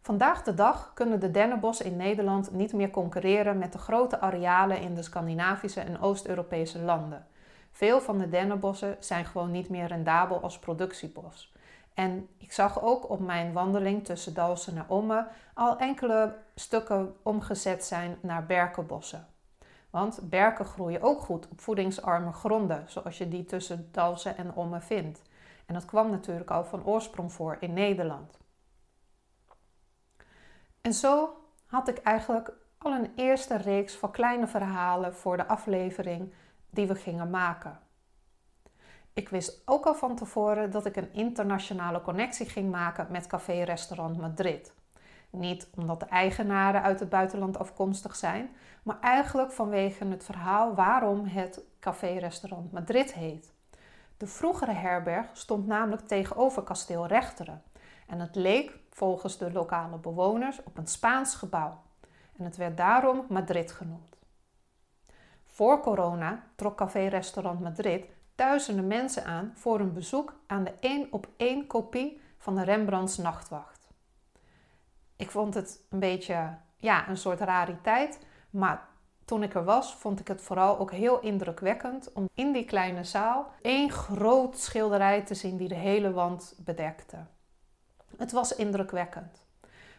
Vandaag 0.00 0.42
de 0.42 0.54
dag 0.54 0.90
kunnen 0.94 1.20
de 1.20 1.30
dennenbossen 1.30 1.86
in 1.86 1.96
Nederland 1.96 2.50
niet 2.50 2.72
meer 2.72 2.90
concurreren 2.90 3.58
met 3.58 3.72
de 3.72 3.78
grote 3.78 4.20
arealen 4.20 4.80
in 4.80 4.94
de 4.94 5.02
Scandinavische 5.02 5.80
en 5.80 6.00
Oost-Europese 6.00 6.78
landen. 6.78 7.26
Veel 7.70 8.00
van 8.00 8.18
de 8.18 8.28
dennenbossen 8.28 8.96
zijn 9.00 9.24
gewoon 9.24 9.50
niet 9.50 9.68
meer 9.68 9.86
rendabel 9.86 10.40
als 10.40 10.58
productiebos. 10.58 11.52
En 11.96 12.28
ik 12.38 12.52
zag 12.52 12.82
ook 12.82 13.10
op 13.10 13.20
mijn 13.20 13.52
wandeling 13.52 14.04
tussen 14.04 14.34
Dalsen 14.34 14.74
naar 14.74 14.88
Omme 14.88 15.26
al 15.54 15.78
enkele 15.78 16.36
stukken 16.54 17.16
omgezet 17.22 17.84
zijn 17.84 18.18
naar 18.20 18.46
berkenbossen. 18.46 19.26
Want 19.90 20.20
berken 20.22 20.64
groeien 20.64 21.02
ook 21.02 21.20
goed 21.20 21.48
op 21.48 21.60
voedingsarme 21.60 22.32
gronden, 22.32 22.84
zoals 22.88 23.18
je 23.18 23.28
die 23.28 23.44
tussen 23.44 23.88
Dalsen 23.92 24.36
en 24.36 24.54
Omme 24.54 24.80
vindt. 24.80 25.22
En 25.66 25.74
dat 25.74 25.84
kwam 25.84 26.10
natuurlijk 26.10 26.50
al 26.50 26.64
van 26.64 26.84
oorsprong 26.84 27.32
voor 27.32 27.56
in 27.60 27.72
Nederland. 27.72 28.38
En 30.80 30.92
zo 30.92 31.36
had 31.66 31.88
ik 31.88 31.98
eigenlijk 31.98 32.52
al 32.78 32.92
een 32.92 33.12
eerste 33.14 33.56
reeks 33.56 33.94
van 33.94 34.10
kleine 34.10 34.46
verhalen 34.46 35.14
voor 35.14 35.36
de 35.36 35.46
aflevering 35.46 36.32
die 36.70 36.86
we 36.86 36.94
gingen 36.94 37.30
maken. 37.30 37.80
Ik 39.16 39.28
wist 39.28 39.62
ook 39.64 39.86
al 39.86 39.94
van 39.94 40.16
tevoren 40.16 40.70
dat 40.70 40.86
ik 40.86 40.96
een 40.96 41.12
internationale 41.12 42.02
connectie 42.02 42.48
ging 42.48 42.70
maken 42.70 43.06
met 43.10 43.26
Café 43.26 43.62
Restaurant 43.62 44.18
Madrid. 44.18 44.72
Niet 45.30 45.68
omdat 45.76 46.00
de 46.00 46.06
eigenaren 46.06 46.82
uit 46.82 47.00
het 47.00 47.08
buitenland 47.08 47.58
afkomstig 47.58 48.16
zijn, 48.16 48.50
maar 48.82 49.00
eigenlijk 49.00 49.52
vanwege 49.52 50.04
het 50.04 50.24
verhaal 50.24 50.74
waarom 50.74 51.24
het 51.24 51.60
Café 51.80 52.18
Restaurant 52.18 52.72
Madrid 52.72 53.12
heet. 53.12 53.52
De 54.16 54.26
vroegere 54.26 54.72
herberg 54.72 55.26
stond 55.32 55.66
namelijk 55.66 56.06
tegenover 56.08 56.62
kasteel 56.62 57.06
Rechteren 57.06 57.62
en 58.06 58.20
het 58.20 58.34
leek 58.34 58.78
volgens 58.90 59.38
de 59.38 59.52
lokale 59.52 59.96
bewoners 59.96 60.62
op 60.64 60.78
een 60.78 60.86
Spaans 60.86 61.34
gebouw 61.34 61.80
en 62.38 62.44
het 62.44 62.56
werd 62.56 62.76
daarom 62.76 63.24
Madrid 63.28 63.72
genoemd. 63.72 64.16
Voor 65.44 65.80
corona 65.80 66.42
trok 66.54 66.76
Café 66.76 67.06
Restaurant 67.06 67.60
Madrid 67.60 68.04
duizenden 68.36 68.86
mensen 68.86 69.24
aan 69.24 69.52
voor 69.54 69.80
een 69.80 69.92
bezoek 69.92 70.34
aan 70.46 70.64
de 70.64 70.72
één 70.80 71.06
op 71.10 71.28
één 71.36 71.66
kopie 71.66 72.20
van 72.38 72.54
de 72.54 72.62
Rembrandts 72.62 73.16
Nachtwacht. 73.16 73.88
Ik 75.16 75.30
vond 75.30 75.54
het 75.54 75.80
een 75.90 75.98
beetje 75.98 76.56
ja, 76.76 77.08
een 77.08 77.16
soort 77.16 77.40
rariteit. 77.40 78.18
Maar 78.50 78.88
toen 79.24 79.42
ik 79.42 79.54
er 79.54 79.64
was, 79.64 79.94
vond 79.94 80.20
ik 80.20 80.28
het 80.28 80.42
vooral 80.42 80.78
ook 80.78 80.92
heel 80.92 81.20
indrukwekkend 81.20 82.12
om 82.12 82.28
in 82.34 82.52
die 82.52 82.64
kleine 82.64 83.04
zaal 83.04 83.52
één 83.62 83.90
groot 83.90 84.58
schilderij 84.58 85.22
te 85.22 85.34
zien 85.34 85.56
die 85.56 85.68
de 85.68 85.74
hele 85.74 86.12
wand 86.12 86.54
bedekte. 86.58 87.16
Het 88.16 88.32
was 88.32 88.54
indrukwekkend. 88.54 89.44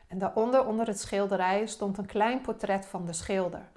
En 0.07 0.17
daaronder, 0.17 0.65
onder 0.65 0.87
het 0.87 0.99
schilderij, 0.99 1.65
stond 1.65 1.97
een 1.97 2.05
klein 2.05 2.41
portret 2.41 2.85
van 2.85 3.05
de 3.05 3.13
schilder. 3.13 3.69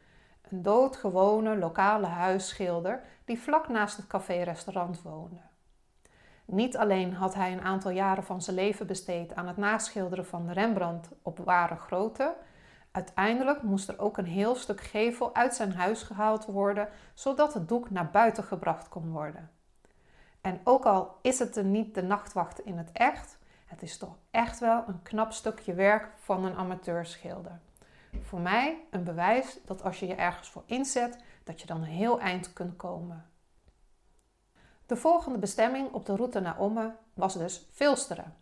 Een 0.51 0.63
doodgewone 0.63 1.57
lokale 1.57 2.07
huisschilder 2.07 3.03
die 3.31 3.41
vlak 3.41 3.69
naast 3.69 3.97
het 3.97 4.07
café-restaurant 4.07 5.03
woonde. 5.03 5.41
Niet 6.45 6.77
alleen 6.77 7.15
had 7.15 7.35
hij 7.35 7.53
een 7.53 7.63
aantal 7.63 7.91
jaren 7.91 8.25
van 8.25 8.43
zijn 8.43 8.57
leven 8.57 8.87
besteed 8.87 9.35
aan 9.35 9.47
het 9.47 9.57
naschilderen 9.57 10.27
van 10.27 10.51
Rembrandt 10.51 11.09
op 11.23 11.39
ware 11.39 11.77
grootte, 11.77 12.35
uiteindelijk 12.91 13.63
moest 13.63 13.89
er 13.89 13.99
ook 13.99 14.17
een 14.17 14.27
heel 14.27 14.55
stuk 14.55 14.81
gevel 14.81 15.35
uit 15.35 15.55
zijn 15.55 15.73
huis 15.73 16.03
gehaald 16.03 16.47
worden, 16.47 16.89
zodat 17.15 17.55
het 17.55 17.69
doek 17.69 17.91
naar 17.91 18.11
buiten 18.11 18.45
gebracht 18.45 18.89
kon 18.89 19.11
worden. 19.11 19.51
En 20.41 20.61
ook 20.65 20.85
al 20.85 21.19
is 21.23 21.39
het 21.39 21.57
er 21.57 21.65
niet 21.65 21.95
de 21.95 22.03
nachtwacht 22.03 22.65
in 22.65 22.79
het 22.79 22.91
echt, 22.93 23.39
het 23.67 23.83
is 23.83 23.99
toch 23.99 24.17
echt 24.31 24.59
wel 24.59 24.85
een 24.87 25.03
knap 25.03 25.33
stukje 25.33 25.75
werk 25.75 26.09
van 26.19 26.45
een 26.45 26.57
amateurschilder. 26.57 27.59
Voor 28.23 28.41
mij 28.41 28.77
een 28.91 29.05
bewijs 29.05 29.59
dat 29.65 29.83
als 29.83 30.01
je 30.01 30.07
je 30.07 30.15
ergens 30.15 30.51
voor 30.51 30.63
inzet, 30.67 31.19
dat 31.51 31.61
je 31.61 31.67
dan 31.67 31.83
een 31.83 31.89
heel 31.89 32.21
eind 32.21 32.53
kunt 32.53 32.77
komen. 32.77 33.25
De 34.87 34.97
volgende 34.97 35.39
bestemming 35.39 35.93
op 35.93 36.07
de 36.07 36.17
route 36.17 36.41
naar 36.41 36.59
Omme 36.59 36.95
was 37.15 37.35
dus 37.35 37.69
Vilsteren. 37.71 38.35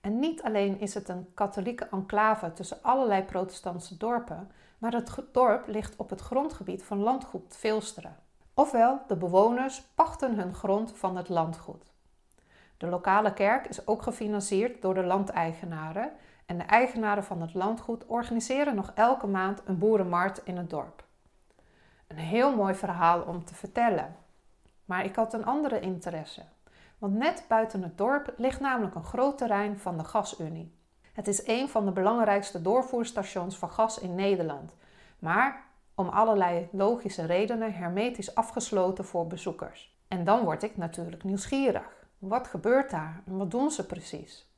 En 0.00 0.18
niet 0.18 0.42
alleen 0.42 0.80
is 0.80 0.94
het 0.94 1.08
een 1.08 1.34
katholieke 1.34 1.88
enclave 1.90 2.52
tussen 2.52 2.82
allerlei 2.82 3.22
protestantse 3.22 3.96
dorpen, 3.96 4.50
maar 4.78 4.92
het 4.92 5.10
dorp 5.32 5.66
ligt 5.66 5.96
op 5.96 6.10
het 6.10 6.20
grondgebied 6.20 6.82
van 6.82 6.98
landgoed 6.98 7.56
Vilsteren. 7.56 8.16
Ofwel, 8.54 9.00
de 9.06 9.16
bewoners 9.16 9.82
pachten 9.94 10.34
hun 10.34 10.54
grond 10.54 10.92
van 10.98 11.16
het 11.16 11.28
landgoed. 11.28 11.92
De 12.76 12.86
lokale 12.86 13.32
kerk 13.32 13.66
is 13.66 13.86
ook 13.86 14.02
gefinancierd 14.02 14.82
door 14.82 14.94
de 14.94 15.04
landeigenaren 15.04 16.12
en 16.46 16.58
de 16.58 16.64
eigenaren 16.64 17.24
van 17.24 17.40
het 17.40 17.54
landgoed 17.54 18.06
organiseren 18.06 18.74
nog 18.74 18.92
elke 18.94 19.26
maand 19.26 19.62
een 19.64 19.78
boerenmarkt 19.78 20.40
in 20.44 20.56
het 20.56 20.70
dorp. 20.70 21.06
Een 22.08 22.18
heel 22.18 22.56
mooi 22.56 22.74
verhaal 22.74 23.22
om 23.22 23.44
te 23.44 23.54
vertellen. 23.54 24.16
Maar 24.84 25.04
ik 25.04 25.16
had 25.16 25.34
een 25.34 25.44
andere 25.44 25.80
interesse. 25.80 26.42
Want 26.98 27.14
net 27.14 27.44
buiten 27.48 27.82
het 27.82 27.98
dorp 27.98 28.34
ligt 28.36 28.60
namelijk 28.60 28.94
een 28.94 29.04
groot 29.04 29.38
terrein 29.38 29.78
van 29.78 29.98
de 29.98 30.04
Gasunie. 30.04 30.76
Het 31.12 31.28
is 31.28 31.46
een 31.46 31.68
van 31.68 31.84
de 31.84 31.92
belangrijkste 31.92 32.62
doorvoerstations 32.62 33.58
van 33.58 33.70
gas 33.70 33.98
in 33.98 34.14
Nederland, 34.14 34.74
maar 35.18 35.64
om 35.94 36.08
allerlei 36.08 36.68
logische 36.72 37.26
redenen 37.26 37.74
hermetisch 37.74 38.34
afgesloten 38.34 39.04
voor 39.04 39.26
bezoekers. 39.26 39.96
En 40.08 40.24
dan 40.24 40.44
word 40.44 40.62
ik 40.62 40.76
natuurlijk 40.76 41.24
nieuwsgierig. 41.24 42.06
Wat 42.18 42.48
gebeurt 42.48 42.90
daar 42.90 43.22
en 43.26 43.36
wat 43.36 43.50
doen 43.50 43.70
ze 43.70 43.86
precies? 43.86 44.52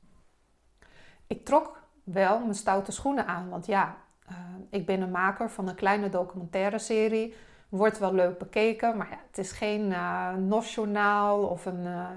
Ik 1.27 1.45
trok 1.45 1.83
wel 2.03 2.39
mijn 2.39 2.55
stoute 2.55 2.91
schoenen 2.91 3.27
aan, 3.27 3.49
want 3.49 3.65
ja, 3.65 3.95
uh, 4.31 4.37
ik 4.69 4.85
ben 4.85 5.01
een 5.01 5.11
maker 5.11 5.49
van 5.49 5.67
een 5.67 5.75
kleine 5.75 6.09
documentaire 6.09 6.79
serie 6.79 7.33
Wordt 7.71 7.99
wel 7.99 8.13
leuk 8.13 8.37
bekeken, 8.37 8.97
maar 8.97 9.09
ja, 9.09 9.19
het 9.27 9.37
is 9.37 9.51
geen 9.51 9.89
uh, 9.89 10.33
nationaal 10.35 11.43
of 11.43 11.65
een 11.65 11.85
uh, 11.85 12.09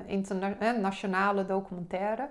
internationale 0.49 1.47
documentaire. 1.47 2.31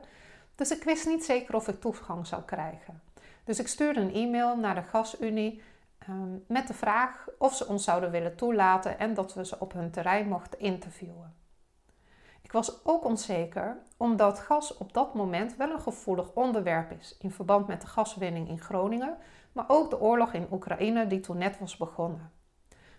Dus 0.55 0.71
ik 0.71 0.83
wist 0.83 1.07
niet 1.07 1.25
zeker 1.25 1.55
of 1.55 1.67
ik 1.67 1.81
toegang 1.81 2.27
zou 2.27 2.41
krijgen. 2.41 3.01
Dus 3.43 3.59
ik 3.59 3.67
stuurde 3.67 3.99
een 3.99 4.13
e-mail 4.13 4.57
naar 4.57 4.75
de 4.75 4.83
Gasunie 4.83 5.61
um, 6.09 6.43
met 6.47 6.67
de 6.67 6.73
vraag 6.73 7.27
of 7.37 7.55
ze 7.55 7.67
ons 7.67 7.83
zouden 7.83 8.11
willen 8.11 8.35
toelaten 8.35 8.99
en 8.99 9.13
dat 9.13 9.33
we 9.33 9.45
ze 9.45 9.59
op 9.59 9.73
hun 9.73 9.91
terrein 9.91 10.27
mochten 10.27 10.59
interviewen. 10.59 11.33
Ik 12.41 12.51
was 12.51 12.85
ook 12.85 13.05
onzeker 13.05 13.77
omdat 13.97 14.39
gas 14.39 14.77
op 14.77 14.93
dat 14.93 15.13
moment 15.13 15.55
wel 15.55 15.71
een 15.71 15.81
gevoelig 15.81 16.31
onderwerp 16.33 16.91
is 16.99 17.17
in 17.19 17.31
verband 17.31 17.67
met 17.67 17.81
de 17.81 17.87
gaswinning 17.87 18.49
in 18.49 18.59
Groningen, 18.59 19.17
maar 19.53 19.65
ook 19.67 19.89
de 19.89 19.99
oorlog 19.99 20.33
in 20.33 20.47
Oekraïne 20.51 21.07
die 21.07 21.19
toen 21.19 21.37
net 21.37 21.59
was 21.59 21.77
begonnen. 21.77 22.31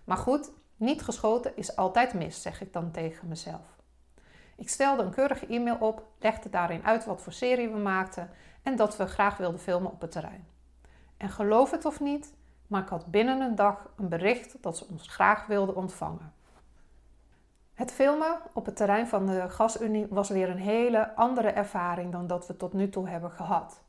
Maar 0.04 0.16
goed, 0.16 0.50
niet 0.76 1.02
geschoten 1.02 1.56
is 1.56 1.76
altijd 1.76 2.14
mis, 2.14 2.42
zeg 2.42 2.60
ik 2.60 2.72
dan 2.72 2.90
tegen 2.90 3.28
mezelf. 3.28 3.76
Ik 4.56 4.68
stelde 4.68 5.02
een 5.02 5.10
keurige 5.10 5.46
e-mail 5.46 5.76
op, 5.80 6.06
legde 6.18 6.50
daarin 6.50 6.84
uit 6.84 7.04
wat 7.04 7.22
voor 7.22 7.32
serie 7.32 7.68
we 7.68 7.78
maakten 7.78 8.30
en 8.62 8.76
dat 8.76 8.96
we 8.96 9.06
graag 9.06 9.36
wilden 9.36 9.60
filmen 9.60 9.92
op 9.92 10.00
het 10.00 10.10
terrein. 10.10 10.46
En 11.16 11.30
geloof 11.30 11.70
het 11.70 11.84
of 11.84 12.00
niet, 12.00 12.34
maar 12.66 12.82
ik 12.82 12.88
had 12.88 13.06
binnen 13.06 13.40
een 13.40 13.54
dag 13.54 13.90
een 13.96 14.08
bericht 14.08 14.62
dat 14.62 14.76
ze 14.76 14.86
ons 14.90 15.08
graag 15.08 15.46
wilden 15.46 15.76
ontvangen. 15.76 16.32
Het 17.74 17.92
filmen 17.92 18.40
op 18.52 18.66
het 18.66 18.76
terrein 18.76 19.06
van 19.06 19.26
de 19.26 19.50
Gasunie 19.50 20.06
was 20.10 20.28
weer 20.28 20.48
een 20.48 20.58
hele 20.58 21.14
andere 21.16 21.48
ervaring 21.48 22.12
dan 22.12 22.26
dat 22.26 22.46
we 22.46 22.56
tot 22.56 22.72
nu 22.72 22.88
toe 22.88 23.08
hebben 23.08 23.30
gehad. 23.30 23.83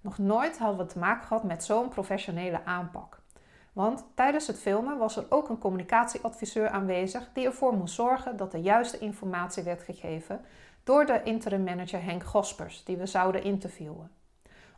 Nog 0.00 0.18
nooit 0.18 0.58
hadden 0.58 0.86
we 0.86 0.92
te 0.92 0.98
maken 0.98 1.26
gehad 1.26 1.44
met 1.44 1.64
zo'n 1.64 1.88
professionele 1.88 2.64
aanpak. 2.64 3.20
Want 3.72 4.06
tijdens 4.14 4.46
het 4.46 4.58
filmen 4.58 4.98
was 4.98 5.16
er 5.16 5.26
ook 5.28 5.48
een 5.48 5.58
communicatieadviseur 5.58 6.68
aanwezig 6.68 7.30
die 7.32 7.46
ervoor 7.46 7.74
moest 7.74 7.94
zorgen 7.94 8.36
dat 8.36 8.52
de 8.52 8.60
juiste 8.60 8.98
informatie 8.98 9.62
werd 9.62 9.82
gegeven 9.82 10.44
door 10.84 11.06
de 11.06 11.22
interim 11.22 11.64
manager 11.64 12.04
Henk 12.04 12.24
Gospers, 12.24 12.84
die 12.84 12.96
we 12.96 13.06
zouden 13.06 13.42
interviewen. 13.42 14.10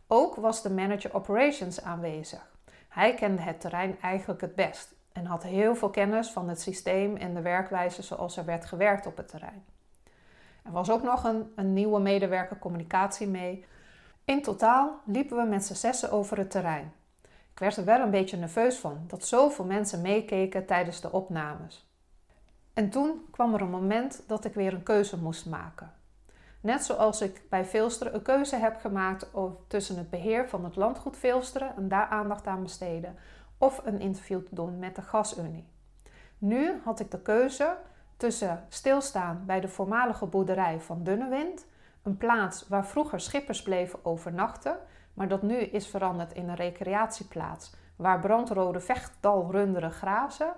Ook 0.06 0.34
was 0.34 0.62
de 0.62 0.70
manager 0.70 1.14
operations 1.14 1.82
aanwezig. 1.82 2.50
Hij 2.88 3.14
kende 3.14 3.42
het 3.42 3.60
terrein 3.60 4.00
eigenlijk 4.00 4.40
het 4.40 4.54
best 4.54 4.94
en 5.12 5.26
had 5.26 5.42
heel 5.42 5.74
veel 5.74 5.90
kennis 5.90 6.30
van 6.30 6.48
het 6.48 6.60
systeem 6.60 7.16
en 7.16 7.34
de 7.34 7.40
werkwijze 7.40 8.02
zoals 8.02 8.36
er 8.36 8.44
werd 8.44 8.64
gewerkt 8.64 9.06
op 9.06 9.16
het 9.16 9.28
terrein. 9.28 9.64
Er 10.62 10.72
was 10.72 10.90
ook 10.90 11.02
nog 11.02 11.24
een, 11.24 11.52
een 11.56 11.72
nieuwe 11.72 12.00
medewerker 12.00 12.58
communicatie 12.58 13.28
mee. 13.28 13.64
In 14.32 14.42
totaal 14.42 15.00
liepen 15.04 15.36
we 15.36 15.42
met 15.42 15.64
z'n 15.64 15.74
zessen 15.74 16.10
over 16.10 16.38
het 16.38 16.50
terrein. 16.50 16.92
Ik 17.52 17.58
werd 17.58 17.76
er 17.76 17.84
wel 17.84 18.00
een 18.00 18.10
beetje 18.10 18.36
nerveus 18.36 18.76
van 18.76 19.04
dat 19.06 19.26
zoveel 19.26 19.64
mensen 19.64 20.00
meekeken 20.00 20.66
tijdens 20.66 21.00
de 21.00 21.12
opnames. 21.12 21.90
En 22.74 22.90
toen 22.90 23.26
kwam 23.30 23.54
er 23.54 23.60
een 23.60 23.70
moment 23.70 24.22
dat 24.26 24.44
ik 24.44 24.54
weer 24.54 24.72
een 24.72 24.82
keuze 24.82 25.18
moest 25.18 25.46
maken. 25.46 25.92
Net 26.60 26.84
zoals 26.84 27.20
ik 27.20 27.42
bij 27.48 27.64
Vilsteren 27.64 28.14
een 28.14 28.22
keuze 28.22 28.56
heb 28.56 28.80
gemaakt 28.80 29.30
tussen 29.66 29.96
het 29.96 30.10
beheer 30.10 30.48
van 30.48 30.64
het 30.64 30.76
landgoed 30.76 31.16
Vilsteren 31.16 31.76
en 31.76 31.88
daar 31.88 32.06
aandacht 32.06 32.46
aan 32.46 32.62
besteden, 32.62 33.16
of 33.58 33.80
een 33.84 34.00
interview 34.00 34.46
te 34.46 34.54
doen 34.54 34.78
met 34.78 34.96
de 34.96 35.02
Gasunie. 35.02 35.68
Nu 36.38 36.80
had 36.84 37.00
ik 37.00 37.10
de 37.10 37.20
keuze 37.20 37.76
tussen 38.16 38.64
stilstaan 38.68 39.42
bij 39.46 39.60
de 39.60 39.68
voormalige 39.68 40.26
boerderij 40.26 40.80
van 40.80 41.02
Dunnewind, 41.02 41.66
een 42.02 42.16
plaats 42.16 42.68
waar 42.68 42.86
vroeger 42.86 43.20
schippers 43.20 43.62
bleven 43.62 44.04
overnachten, 44.04 44.78
maar 45.14 45.28
dat 45.28 45.42
nu 45.42 45.56
is 45.56 45.86
veranderd 45.86 46.32
in 46.32 46.48
een 46.48 46.54
recreatieplaats 46.54 47.74
waar 47.96 48.20
brandrode 48.20 48.80
vechtdalrunderen 48.80 49.92
grazen? 49.92 50.52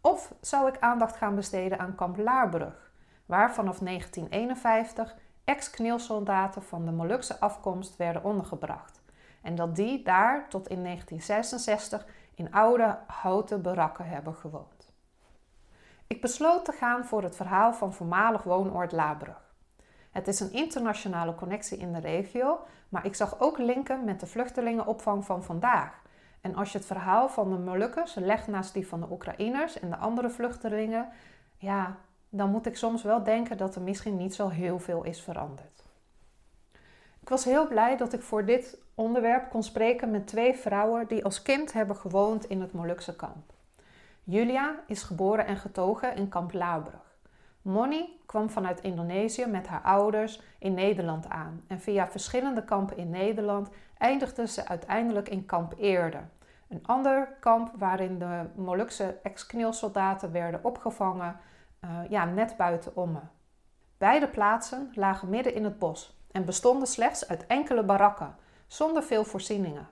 Of 0.00 0.34
zou 0.40 0.68
ik 0.68 0.80
aandacht 0.80 1.16
gaan 1.16 1.34
besteden 1.34 1.78
aan 1.78 1.94
kamp 1.94 2.16
Laarbrug, 2.16 2.90
waar 3.26 3.54
vanaf 3.54 3.78
1951 3.78 5.16
ex-kneelsoldaten 5.44 6.62
van 6.62 6.84
de 6.84 6.90
Molukse 6.92 7.40
afkomst 7.40 7.96
werden 7.96 8.24
ondergebracht 8.24 8.98
en 9.42 9.54
dat 9.54 9.76
die 9.76 10.02
daar 10.02 10.48
tot 10.48 10.68
in 10.68 10.84
1966 10.84 12.06
in 12.34 12.52
oude 12.52 12.98
houten 13.06 13.62
barakken 13.62 14.08
hebben 14.08 14.34
gewoond. 14.34 14.92
Ik 16.06 16.20
besloot 16.20 16.64
te 16.64 16.72
gaan 16.72 17.04
voor 17.04 17.22
het 17.22 17.36
verhaal 17.36 17.72
van 17.72 17.92
voormalig 17.92 18.42
woonoord 18.42 18.92
Laarbrug. 18.92 19.47
Het 20.10 20.28
is 20.28 20.40
een 20.40 20.52
internationale 20.52 21.34
connectie 21.34 21.78
in 21.78 21.92
de 21.92 22.00
regio, 22.00 22.58
maar 22.88 23.06
ik 23.06 23.14
zag 23.14 23.40
ook 23.40 23.58
linken 23.58 24.04
met 24.04 24.20
de 24.20 24.26
vluchtelingenopvang 24.26 25.24
van 25.24 25.44
vandaag. 25.44 26.02
En 26.40 26.54
als 26.54 26.72
je 26.72 26.78
het 26.78 26.86
verhaal 26.86 27.28
van 27.28 27.50
de 27.50 27.58
Molukkers 27.58 28.14
legt 28.14 28.46
naast 28.46 28.74
die 28.74 28.88
van 28.88 29.00
de 29.00 29.06
Oekraïners 29.10 29.80
en 29.80 29.90
de 29.90 29.96
andere 29.96 30.30
vluchtelingen, 30.30 31.08
ja, 31.56 31.96
dan 32.28 32.50
moet 32.50 32.66
ik 32.66 32.76
soms 32.76 33.02
wel 33.02 33.22
denken 33.22 33.56
dat 33.56 33.74
er 33.74 33.82
misschien 33.82 34.16
niet 34.16 34.34
zo 34.34 34.48
heel 34.48 34.78
veel 34.78 35.04
is 35.04 35.20
veranderd. 35.20 35.84
Ik 37.20 37.28
was 37.28 37.44
heel 37.44 37.66
blij 37.66 37.96
dat 37.96 38.12
ik 38.12 38.22
voor 38.22 38.44
dit 38.44 38.78
onderwerp 38.94 39.50
kon 39.50 39.62
spreken 39.62 40.10
met 40.10 40.26
twee 40.26 40.54
vrouwen 40.54 41.06
die 41.06 41.24
als 41.24 41.42
kind 41.42 41.72
hebben 41.72 41.96
gewoond 41.96 42.44
in 42.44 42.60
het 42.60 42.72
Molukse 42.72 43.16
kamp. 43.16 43.52
Julia 44.24 44.80
is 44.86 45.02
geboren 45.02 45.46
en 45.46 45.56
getogen 45.56 46.16
in 46.16 46.28
kamp 46.28 46.52
Laarbrug. 46.52 47.07
Moni 47.68 48.20
kwam 48.26 48.50
vanuit 48.50 48.80
Indonesië 48.80 49.46
met 49.46 49.66
haar 49.66 49.82
ouders 49.82 50.40
in 50.58 50.74
Nederland 50.74 51.28
aan 51.28 51.64
en 51.66 51.80
via 51.80 52.08
verschillende 52.08 52.64
kampen 52.64 52.96
in 52.96 53.10
Nederland 53.10 53.68
eindigde 53.98 54.46
ze 54.46 54.68
uiteindelijk 54.68 55.28
in 55.28 55.46
kamp 55.46 55.74
Eerde. 55.78 56.20
Een 56.68 56.86
ander 56.86 57.36
kamp 57.40 57.72
waarin 57.76 58.18
de 58.18 58.46
Molukse 58.54 59.18
ex-kneelsoldaten 59.22 60.32
werden 60.32 60.64
opgevangen, 60.64 61.36
uh, 61.84 61.90
ja, 62.08 62.24
net 62.24 62.56
buiten 62.56 62.96
Omme. 62.96 63.20
Beide 63.98 64.28
plaatsen 64.28 64.90
lagen 64.94 65.28
midden 65.28 65.54
in 65.54 65.64
het 65.64 65.78
bos 65.78 66.18
en 66.32 66.44
bestonden 66.44 66.88
slechts 66.88 67.28
uit 67.28 67.46
enkele 67.46 67.82
barakken, 67.82 68.36
zonder 68.66 69.02
veel 69.02 69.24
voorzieningen. 69.24 69.88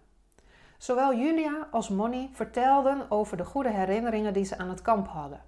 Zowel 0.79 1.15
Julia 1.15 1.69
als 1.71 1.89
Moni 1.89 2.31
vertelden 2.33 3.11
over 3.11 3.37
de 3.37 3.45
goede 3.45 3.71
herinneringen 3.71 4.33
die 4.33 4.45
ze 4.45 4.59
aan 4.59 4.69
het 4.69 4.83
kamp 4.83 5.09
hadden. 5.09 5.41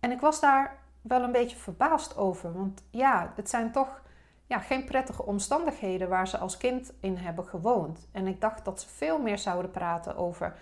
En 0.00 0.10
ik 0.10 0.20
was 0.20 0.40
daar 0.40 0.84
wel 1.08 1.22
een 1.22 1.32
beetje 1.32 1.56
verbaasd 1.56 2.16
over, 2.16 2.52
want 2.52 2.82
ja, 2.90 3.32
het 3.36 3.50
zijn 3.50 3.72
toch 3.72 4.02
ja, 4.46 4.58
geen 4.58 4.84
prettige 4.84 5.26
omstandigheden 5.26 6.08
waar 6.08 6.28
ze 6.28 6.38
als 6.38 6.56
kind 6.56 6.92
in 7.00 7.16
hebben 7.16 7.44
gewoond. 7.44 8.08
En 8.12 8.26
ik 8.26 8.40
dacht 8.40 8.64
dat 8.64 8.80
ze 8.80 8.88
veel 8.88 9.18
meer 9.18 9.38
zouden 9.38 9.70
praten 9.70 10.16
over 10.16 10.56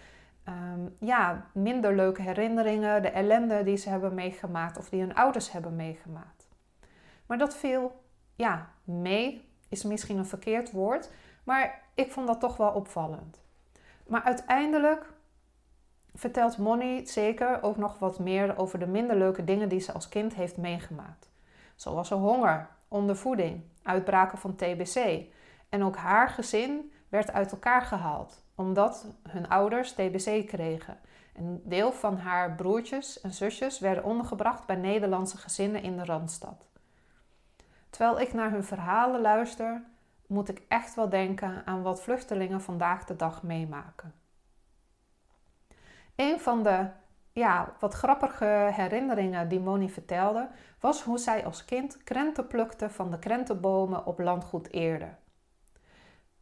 um, 0.49 0.97
ja, 0.99 1.47
minder 1.53 1.95
leuke 1.95 2.23
herinneringen, 2.23 3.03
de 3.03 3.11
ellende 3.11 3.63
die 3.63 3.77
ze 3.77 3.89
hebben 3.89 4.15
meegemaakt 4.15 4.79
of 4.79 4.89
die 4.89 5.01
hun 5.01 5.15
ouders 5.15 5.53
hebben 5.53 5.77
meegemaakt. 5.77 6.49
Maar 7.27 7.39
dat 7.39 7.57
viel 7.57 8.03
ja, 8.35 8.71
mee, 8.85 9.49
is 9.69 9.83
misschien 9.83 10.19
een 10.19 10.27
verkeerd 10.27 10.71
woord, 10.71 11.11
maar 11.45 11.83
ik 11.95 12.13
vond 12.13 12.27
dat 12.27 12.41
toch 12.41 12.57
wel 12.57 12.71
opvallend. 12.71 13.43
Maar 14.07 14.23
uiteindelijk 14.23 15.13
vertelt 16.15 16.59
Monnie 16.59 17.07
zeker 17.07 17.63
ook 17.63 17.77
nog 17.77 17.99
wat 17.99 18.19
meer 18.19 18.59
over 18.59 18.79
de 18.79 18.87
minder 18.87 19.17
leuke 19.17 19.45
dingen 19.45 19.69
die 19.69 19.81
ze 19.81 19.93
als 19.93 20.09
kind 20.09 20.35
heeft 20.35 20.57
meegemaakt. 20.57 21.31
Zoals 21.77 22.11
honger, 22.11 22.69
ondervoeding, 22.89 23.63
uitbraken 23.83 24.39
van 24.39 24.57
TBC. 24.57 25.25
En 25.69 25.85
ook 25.85 25.97
haar 25.97 26.29
gezin 26.29 26.93
werd 27.09 27.33
uit 27.33 27.53
elkaar 27.53 27.83
gehaald 27.83 28.45
omdat 28.55 29.07
hun 29.29 29.49
ouders 29.49 29.93
TBC 29.93 30.47
kregen. 30.47 30.99
Een 31.35 31.63
deel 31.65 31.93
van 31.93 32.17
haar 32.17 32.55
broertjes 32.55 33.21
en 33.21 33.33
zusjes 33.33 33.79
werden 33.79 34.05
ondergebracht 34.05 34.67
bij 34.67 34.77
Nederlandse 34.77 35.37
gezinnen 35.37 35.83
in 35.83 35.97
de 35.97 36.05
Randstad. 36.05 36.67
Terwijl 37.91 38.21
ik 38.21 38.33
naar 38.33 38.51
hun 38.51 38.65
verhalen 38.65 39.21
luister, 39.21 39.83
moet 40.27 40.49
ik 40.49 40.63
echt 40.69 40.95
wel 40.95 41.09
denken 41.09 41.63
aan 41.65 41.83
wat 41.83 42.03
vluchtelingen 42.03 42.61
vandaag 42.61 43.05
de 43.05 43.17
dag 43.17 43.43
meemaken. 43.43 44.15
Een 46.17 46.41
van 46.41 46.63
de 46.63 46.87
ja, 47.33 47.73
wat 47.79 47.95
grappige 47.95 48.71
herinneringen 48.73 49.49
die 49.49 49.61
Moni 49.61 49.91
vertelde, 49.91 50.49
was 50.81 51.03
hoe 51.03 51.19
zij 51.19 51.45
als 51.45 51.65
kind 51.65 52.05
krenten 52.05 52.47
plukte 52.47 52.91
van 52.91 53.11
de 53.11 53.19
krentenbomen 53.19 54.07
op 54.07 54.19
landgoed 54.19 54.73
Eerde. 54.73 55.09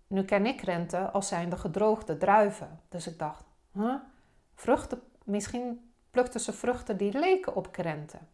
Nu 0.06 0.24
ken 0.24 0.46
ik 0.46 0.56
krenten 0.56 1.12
als 1.12 1.28
zijnde 1.28 1.56
gedroogde 1.56 2.16
druiven. 2.16 2.80
Dus 2.88 3.06
ik 3.06 3.18
dacht, 3.18 3.44
huh? 3.72 3.94
vruchten, 4.54 5.02
misschien 5.24 5.92
plukten 6.10 6.40
ze 6.40 6.52
vruchten 6.52 6.96
die 6.96 7.18
leken 7.18 7.54
op 7.54 7.72
krenten. 7.72 8.28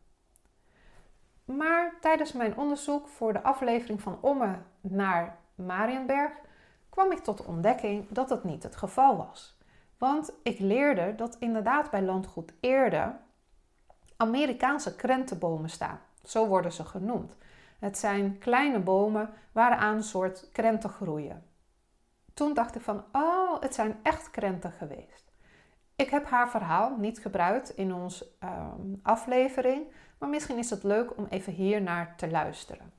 Maar 1.45 1.95
tijdens 2.00 2.33
mijn 2.33 2.57
onderzoek 2.57 3.09
voor 3.09 3.33
de 3.33 3.42
aflevering 3.42 4.02
van 4.02 4.18
Omme 4.21 4.59
naar 4.80 5.38
Marienberg 5.54 6.33
kwam 6.88 7.12
ik 7.12 7.18
tot 7.18 7.37
de 7.37 7.45
ontdekking 7.45 8.09
dat 8.09 8.30
het 8.30 8.45
niet 8.45 8.62
het 8.62 8.76
geval 8.76 9.16
was. 9.16 9.58
Want 9.99 10.33
ik 10.43 10.59
leerde 10.59 11.14
dat 11.14 11.37
inderdaad 11.38 11.90
bij 11.90 12.02
landgoed 12.02 12.52
Eerde 12.61 13.17
Amerikaanse 14.17 14.97
krentenbomen 14.97 15.71
staan. 15.71 16.00
Zo 16.25 16.47
worden 16.47 16.73
ze 16.73 16.85
genoemd. 16.85 17.37
Het 17.78 17.99
zijn 17.99 18.38
kleine 18.38 18.78
bomen 18.78 19.31
waaraan 19.52 19.97
een 19.97 20.02
soort 20.02 20.49
krenten 20.52 20.90
groeien. 20.90 21.45
Toen 22.35 22.55
dacht 22.55 22.75
ik 22.75 22.83
van, 22.83 23.05
oh, 23.12 23.61
het 23.61 23.75
zijn 23.75 23.99
echt 24.02 24.31
krenten 24.31 24.73
geweest. 24.73 25.33
Ik 25.97 26.11
heb 26.11 26.26
haar 26.26 26.50
verhaal 26.50 26.97
niet 26.97 27.19
gebruikt 27.19 27.76
in 27.76 27.95
onze 27.95 28.26
ehm, 28.38 28.95
aflevering, 29.02 29.87
maar 30.19 30.28
misschien 30.28 30.59
is 30.59 30.71
het 30.71 30.83
leuk 30.83 31.17
om 31.17 31.26
even 31.28 31.52
hier 31.52 31.83
naar 31.83 32.17
te 32.17 32.31
luisteren. 32.31 32.93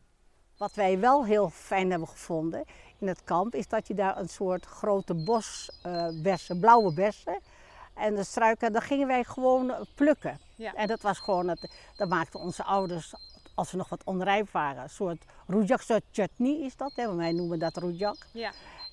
Wat 0.59 0.73
wij 0.73 0.99
wel 0.99 1.25
heel 1.25 1.49
fijn 1.49 1.89
hebben 1.89 2.07
gevonden 2.07 2.63
in 2.97 3.07
het 3.07 3.23
kamp, 3.23 3.55
is 3.55 3.67
dat 3.67 3.87
je 3.87 3.93
daar 3.93 4.17
een 4.17 4.29
soort 4.29 4.65
grote 4.65 5.13
bosbessen, 5.13 6.55
uh, 6.55 6.61
blauwe 6.61 6.93
bessen, 6.93 7.39
en 7.93 8.15
de 8.15 8.23
struiken, 8.23 8.73
daar 8.73 8.81
gingen 8.81 9.07
wij 9.07 9.23
gewoon 9.23 9.73
plukken. 9.95 10.39
Ja. 10.55 10.73
En 10.73 10.87
dat 10.87 11.01
was 11.01 11.19
gewoon, 11.19 11.47
het, 11.47 11.71
dat 11.95 12.09
maakten 12.09 12.39
onze 12.39 12.63
ouders, 12.63 13.13
als 13.55 13.69
ze 13.69 13.75
nog 13.75 13.89
wat 13.89 14.03
onrijp 14.03 14.51
waren, 14.51 14.83
een 14.83 14.89
soort 14.89 15.23
rujak, 15.47 15.81
soort 15.81 16.03
chutney 16.11 16.59
is 16.59 16.75
dat, 16.75 16.91
hè? 16.95 17.15
wij 17.15 17.31
noemen 17.31 17.59
dat 17.59 17.77
rujak. 17.77 18.17
Ja. 18.31 18.51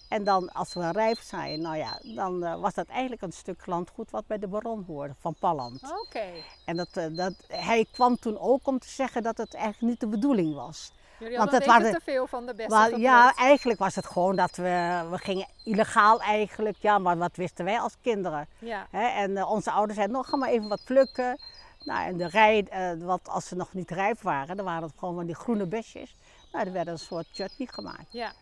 En 0.08 0.24
dan 0.24 0.52
als 0.52 0.74
we 0.74 0.90
rijp 0.92 1.18
zijn, 1.18 1.60
nou 1.60 1.76
ja, 1.76 2.00
dan 2.14 2.44
uh, 2.44 2.60
was 2.60 2.74
dat 2.74 2.86
eigenlijk 2.86 3.22
een 3.22 3.32
stuk 3.32 3.66
landgoed 3.66 4.10
wat 4.10 4.26
bij 4.26 4.38
de 4.38 4.48
baron 4.48 4.84
hoorde, 4.86 5.14
van 5.18 5.34
Palland. 5.34 5.82
Oké. 6.04 6.26
En 6.64 6.76
dat, 6.76 6.96
uh, 6.96 7.16
dat, 7.16 7.34
hij 7.48 7.86
kwam 7.92 8.16
toen 8.16 8.38
ook 8.38 8.66
om 8.66 8.78
te 8.78 8.88
zeggen 8.88 9.22
dat 9.22 9.36
het 9.36 9.54
eigenlijk 9.54 9.90
niet 9.90 10.00
de 10.00 10.16
bedoeling 10.16 10.54
was. 10.54 10.92
Jullie 11.18 11.36
Want 11.36 11.50
hadden 11.50 11.68
het 11.68 11.80
waren, 11.80 11.98
te 11.98 12.10
veel 12.10 12.26
van 12.26 12.46
de 12.46 12.54
beste 12.54 12.98
Ja, 12.98 13.34
eigenlijk 13.34 13.78
was 13.78 13.94
het 13.94 14.06
gewoon 14.06 14.36
dat 14.36 14.56
we, 14.56 15.06
we 15.10 15.18
gingen 15.18 15.46
illegaal 15.64 16.20
eigenlijk, 16.20 16.76
ja, 16.76 16.98
maar 16.98 17.18
wat 17.18 17.36
wisten 17.36 17.64
wij 17.64 17.80
als 17.80 17.96
kinderen. 18.00 18.48
Ja. 18.58 18.86
Hè? 18.90 19.06
En 19.06 19.30
uh, 19.30 19.50
onze 19.50 19.70
ouders 19.70 19.94
zeiden, 19.94 20.16
nog 20.16 20.28
ga 20.28 20.36
maar 20.36 20.48
even 20.48 20.68
wat 20.68 20.84
plukken. 20.84 21.38
Nou, 21.84 22.06
en 22.06 22.16
de 22.16 22.28
rij, 22.28 22.66
wat, 22.98 23.28
als 23.28 23.48
ze 23.48 23.56
nog 23.56 23.72
niet 23.72 23.90
rijp 23.90 24.20
waren, 24.20 24.56
dan 24.56 24.64
waren 24.64 24.82
het 24.82 24.98
gewoon 24.98 25.14
van 25.14 25.26
die 25.26 25.34
groene 25.34 25.66
besjes. 25.66 26.16
Nou, 26.52 26.66
er 26.66 26.72
werd 26.72 26.86
een 26.86 26.98
soort 26.98 27.26
chutney 27.32 27.68
gemaakt. 27.68 28.12
Ja. 28.12 28.32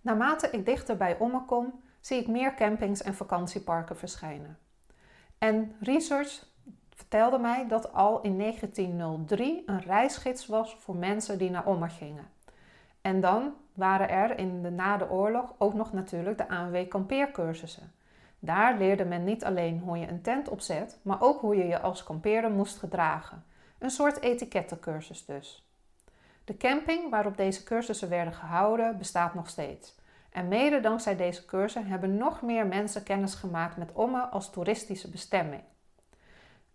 Naarmate 0.00 0.50
ik 0.50 0.66
dichter 0.66 0.96
bij 0.96 1.16
Omme 1.18 1.44
kom, 1.44 1.82
zie 2.00 2.20
ik 2.20 2.26
meer 2.26 2.54
campings 2.54 3.02
en 3.02 3.14
vakantieparken 3.14 3.96
verschijnen. 3.96 4.58
En 5.38 5.76
research 5.80 6.46
vertelde 6.98 7.38
mij 7.38 7.68
dat 7.68 7.92
al 7.92 8.20
in 8.20 8.38
1903 8.38 9.62
een 9.66 9.80
reisgids 9.80 10.46
was 10.46 10.76
voor 10.78 10.96
mensen 10.96 11.38
die 11.38 11.50
naar 11.50 11.66
Omme 11.66 11.88
gingen. 11.88 12.30
En 13.00 13.20
dan 13.20 13.54
waren 13.74 14.08
er 14.08 14.38
in 14.38 14.62
de 14.62 14.70
na 14.70 14.96
de 14.96 15.10
oorlog 15.10 15.54
ook 15.58 15.74
nog 15.74 15.92
natuurlijk 15.92 16.38
de 16.38 16.48
ANW 16.48 16.88
kampeercursussen. 16.88 17.92
Daar 18.38 18.78
leerde 18.78 19.04
men 19.04 19.24
niet 19.24 19.44
alleen 19.44 19.78
hoe 19.78 19.98
je 19.98 20.08
een 20.08 20.22
tent 20.22 20.48
opzet, 20.48 20.98
maar 21.02 21.20
ook 21.20 21.40
hoe 21.40 21.56
je 21.56 21.66
je 21.66 21.80
als 21.80 22.04
kampeerder 22.04 22.50
moest 22.50 22.78
gedragen. 22.78 23.44
Een 23.78 23.90
soort 23.90 24.20
etikettencursus 24.20 25.24
dus. 25.24 25.68
De 26.44 26.56
camping 26.56 27.10
waarop 27.10 27.36
deze 27.36 27.64
cursussen 27.64 28.08
werden 28.08 28.34
gehouden 28.34 28.98
bestaat 28.98 29.34
nog 29.34 29.48
steeds. 29.48 29.96
En 30.30 30.48
mede 30.48 30.80
dankzij 30.80 31.16
deze 31.16 31.44
cursussen 31.44 31.90
hebben 31.90 32.16
nog 32.16 32.42
meer 32.42 32.66
mensen 32.66 33.02
kennis 33.02 33.34
gemaakt 33.34 33.76
met 33.76 33.92
Omme 33.92 34.20
als 34.20 34.50
toeristische 34.50 35.10
bestemming. 35.10 35.62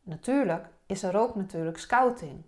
Natuurlijk 0.03 0.65
is 0.85 1.03
er 1.03 1.17
ook 1.17 1.35
natuurlijk 1.35 1.77
scouting. 1.77 2.43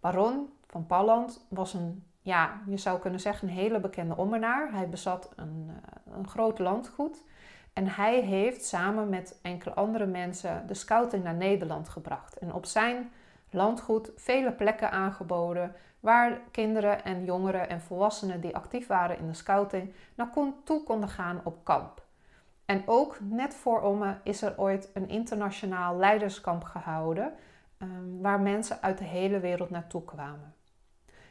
Baron 0.00 0.52
van 0.66 0.86
Palland 0.86 1.46
was 1.48 1.74
een, 1.74 2.04
ja, 2.20 2.60
je 2.66 2.76
zou 2.76 2.98
kunnen 2.98 3.20
zeggen, 3.20 3.48
een 3.48 3.54
hele 3.54 3.80
bekende 3.80 4.16
ommenaar. 4.16 4.72
Hij 4.72 4.88
bezat 4.88 5.32
een, 5.36 5.70
eh, 5.70 6.14
een 6.16 6.28
groot 6.28 6.58
landgoed. 6.58 7.22
En 7.72 7.88
hij 7.88 8.20
heeft 8.20 8.64
samen 8.64 9.08
met 9.08 9.38
enkele 9.42 9.74
andere 9.74 10.06
mensen 10.06 10.66
de 10.66 10.74
scouting 10.74 11.24
naar 11.24 11.34
Nederland 11.34 11.88
gebracht. 11.88 12.38
En 12.38 12.52
op 12.52 12.66
zijn 12.66 13.10
landgoed 13.50 14.10
vele 14.16 14.52
plekken 14.52 14.90
aangeboden 14.90 15.74
waar 16.00 16.40
kinderen 16.50 17.04
en 17.04 17.24
jongeren 17.24 17.68
en 17.68 17.80
volwassenen 17.80 18.40
die 18.40 18.56
actief 18.56 18.86
waren 18.86 19.18
in 19.18 19.26
de 19.26 19.34
scouting 19.34 19.94
naartoe 20.14 20.82
konden 20.84 21.08
gaan 21.08 21.40
op 21.44 21.64
kamp. 21.64 22.01
En 22.72 22.82
ook 22.86 23.16
net 23.20 23.54
voor 23.54 23.80
Omme 23.80 24.16
is 24.22 24.42
er 24.42 24.54
ooit 24.56 24.90
een 24.94 25.08
internationaal 25.08 25.96
leiderskamp 25.96 26.64
gehouden 26.64 27.32
ehm, 27.78 28.20
waar 28.20 28.40
mensen 28.40 28.82
uit 28.82 28.98
de 28.98 29.04
hele 29.04 29.40
wereld 29.40 29.70
naartoe 29.70 30.04
kwamen. 30.04 30.54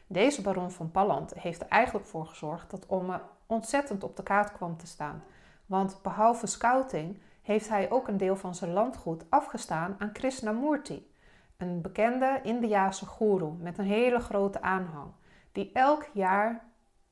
Deze 0.06 0.42
baron 0.42 0.70
van 0.70 0.90
Palland 0.90 1.34
heeft 1.34 1.60
er 1.60 1.68
eigenlijk 1.68 2.06
voor 2.06 2.26
gezorgd 2.26 2.70
dat 2.70 2.86
Omme 2.86 3.20
ontzettend 3.46 4.04
op 4.04 4.16
de 4.16 4.22
kaart 4.22 4.52
kwam 4.52 4.76
te 4.76 4.86
staan. 4.86 5.24
Want 5.66 5.98
behalve 6.02 6.46
scouting 6.46 7.20
heeft 7.42 7.68
hij 7.68 7.90
ook 7.90 8.08
een 8.08 8.16
deel 8.16 8.36
van 8.36 8.54
zijn 8.54 8.72
landgoed 8.72 9.24
afgestaan 9.28 9.96
aan 9.98 10.12
Krishnamurti, 10.12 11.12
een 11.56 11.80
bekende 11.80 12.40
Indiase 12.42 13.06
guru 13.06 13.50
met 13.58 13.78
een 13.78 13.84
hele 13.84 14.18
grote 14.18 14.60
aanhang, 14.60 15.10
die 15.52 15.70
elk 15.72 16.08
jaar 16.12 16.64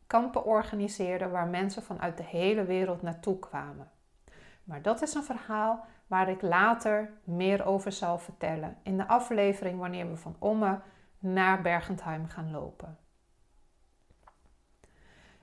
kampen 0.06 0.44
organiseerde 0.44 1.28
waar 1.28 1.48
mensen 1.48 1.82
vanuit 1.82 2.16
de 2.16 2.24
hele 2.24 2.64
wereld 2.64 3.02
naartoe 3.02 3.38
kwamen. 3.38 3.90
Maar 4.70 4.82
dat 4.82 5.02
is 5.02 5.14
een 5.14 5.24
verhaal 5.24 5.84
waar 6.06 6.28
ik 6.28 6.42
later 6.42 7.12
meer 7.24 7.64
over 7.64 7.92
zal 7.92 8.18
vertellen 8.18 8.76
in 8.82 8.96
de 8.96 9.08
aflevering 9.08 9.78
wanneer 9.78 10.10
we 10.10 10.16
van 10.16 10.36
Omme 10.38 10.80
naar 11.18 11.62
Bergentheim 11.62 12.28
gaan 12.28 12.50
lopen. 12.50 12.98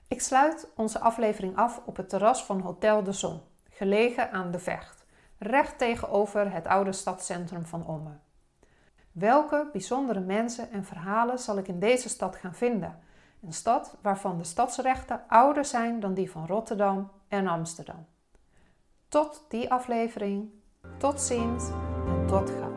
Ik 0.08 0.22
sluit 0.22 0.70
onze 0.76 1.00
aflevering 1.00 1.58
af 1.58 1.82
op 1.86 1.98
het 1.98 2.10
terras 2.10 2.46
van 2.46 2.60
Hotel 2.60 3.04
de 3.04 3.12
Zon, 3.12 3.42
gelegen 3.70 4.32
aan 4.32 4.52
de 4.52 4.60
Vecht, 4.60 5.06
recht 5.38 5.78
tegenover 5.78 6.52
het 6.52 6.68
oude 6.68 6.92
stadscentrum 6.92 7.66
van 7.66 7.88
Omme. 7.88 8.18
Welke 9.12 9.70
bijzondere 9.72 10.20
mensen 10.20 10.72
en 10.72 10.86
verhalen 10.86 11.40
zal 11.40 11.58
ik 11.58 11.68
in 11.68 11.80
deze 11.80 12.10
stad 12.10 12.36
gaan 12.36 12.56
vinden? 12.56 13.00
Een 13.42 13.54
stad 13.54 13.98
waarvan 14.02 14.38
de 14.38 14.44
stadsrechten 14.44 15.22
ouder 15.28 15.66
zijn 15.66 16.00
dan 16.00 16.14
die 16.14 16.32
van 16.32 16.46
Rotterdam 16.48 17.12
en 17.28 17.48
Amsterdam. 17.48 18.08
Tot 19.10 19.46
die 19.50 19.72
aflevering, 19.72 20.50
tot 20.98 21.22
ziens 21.22 21.70
en 22.08 22.28
tot 22.28 22.50
gauw. 22.50 22.77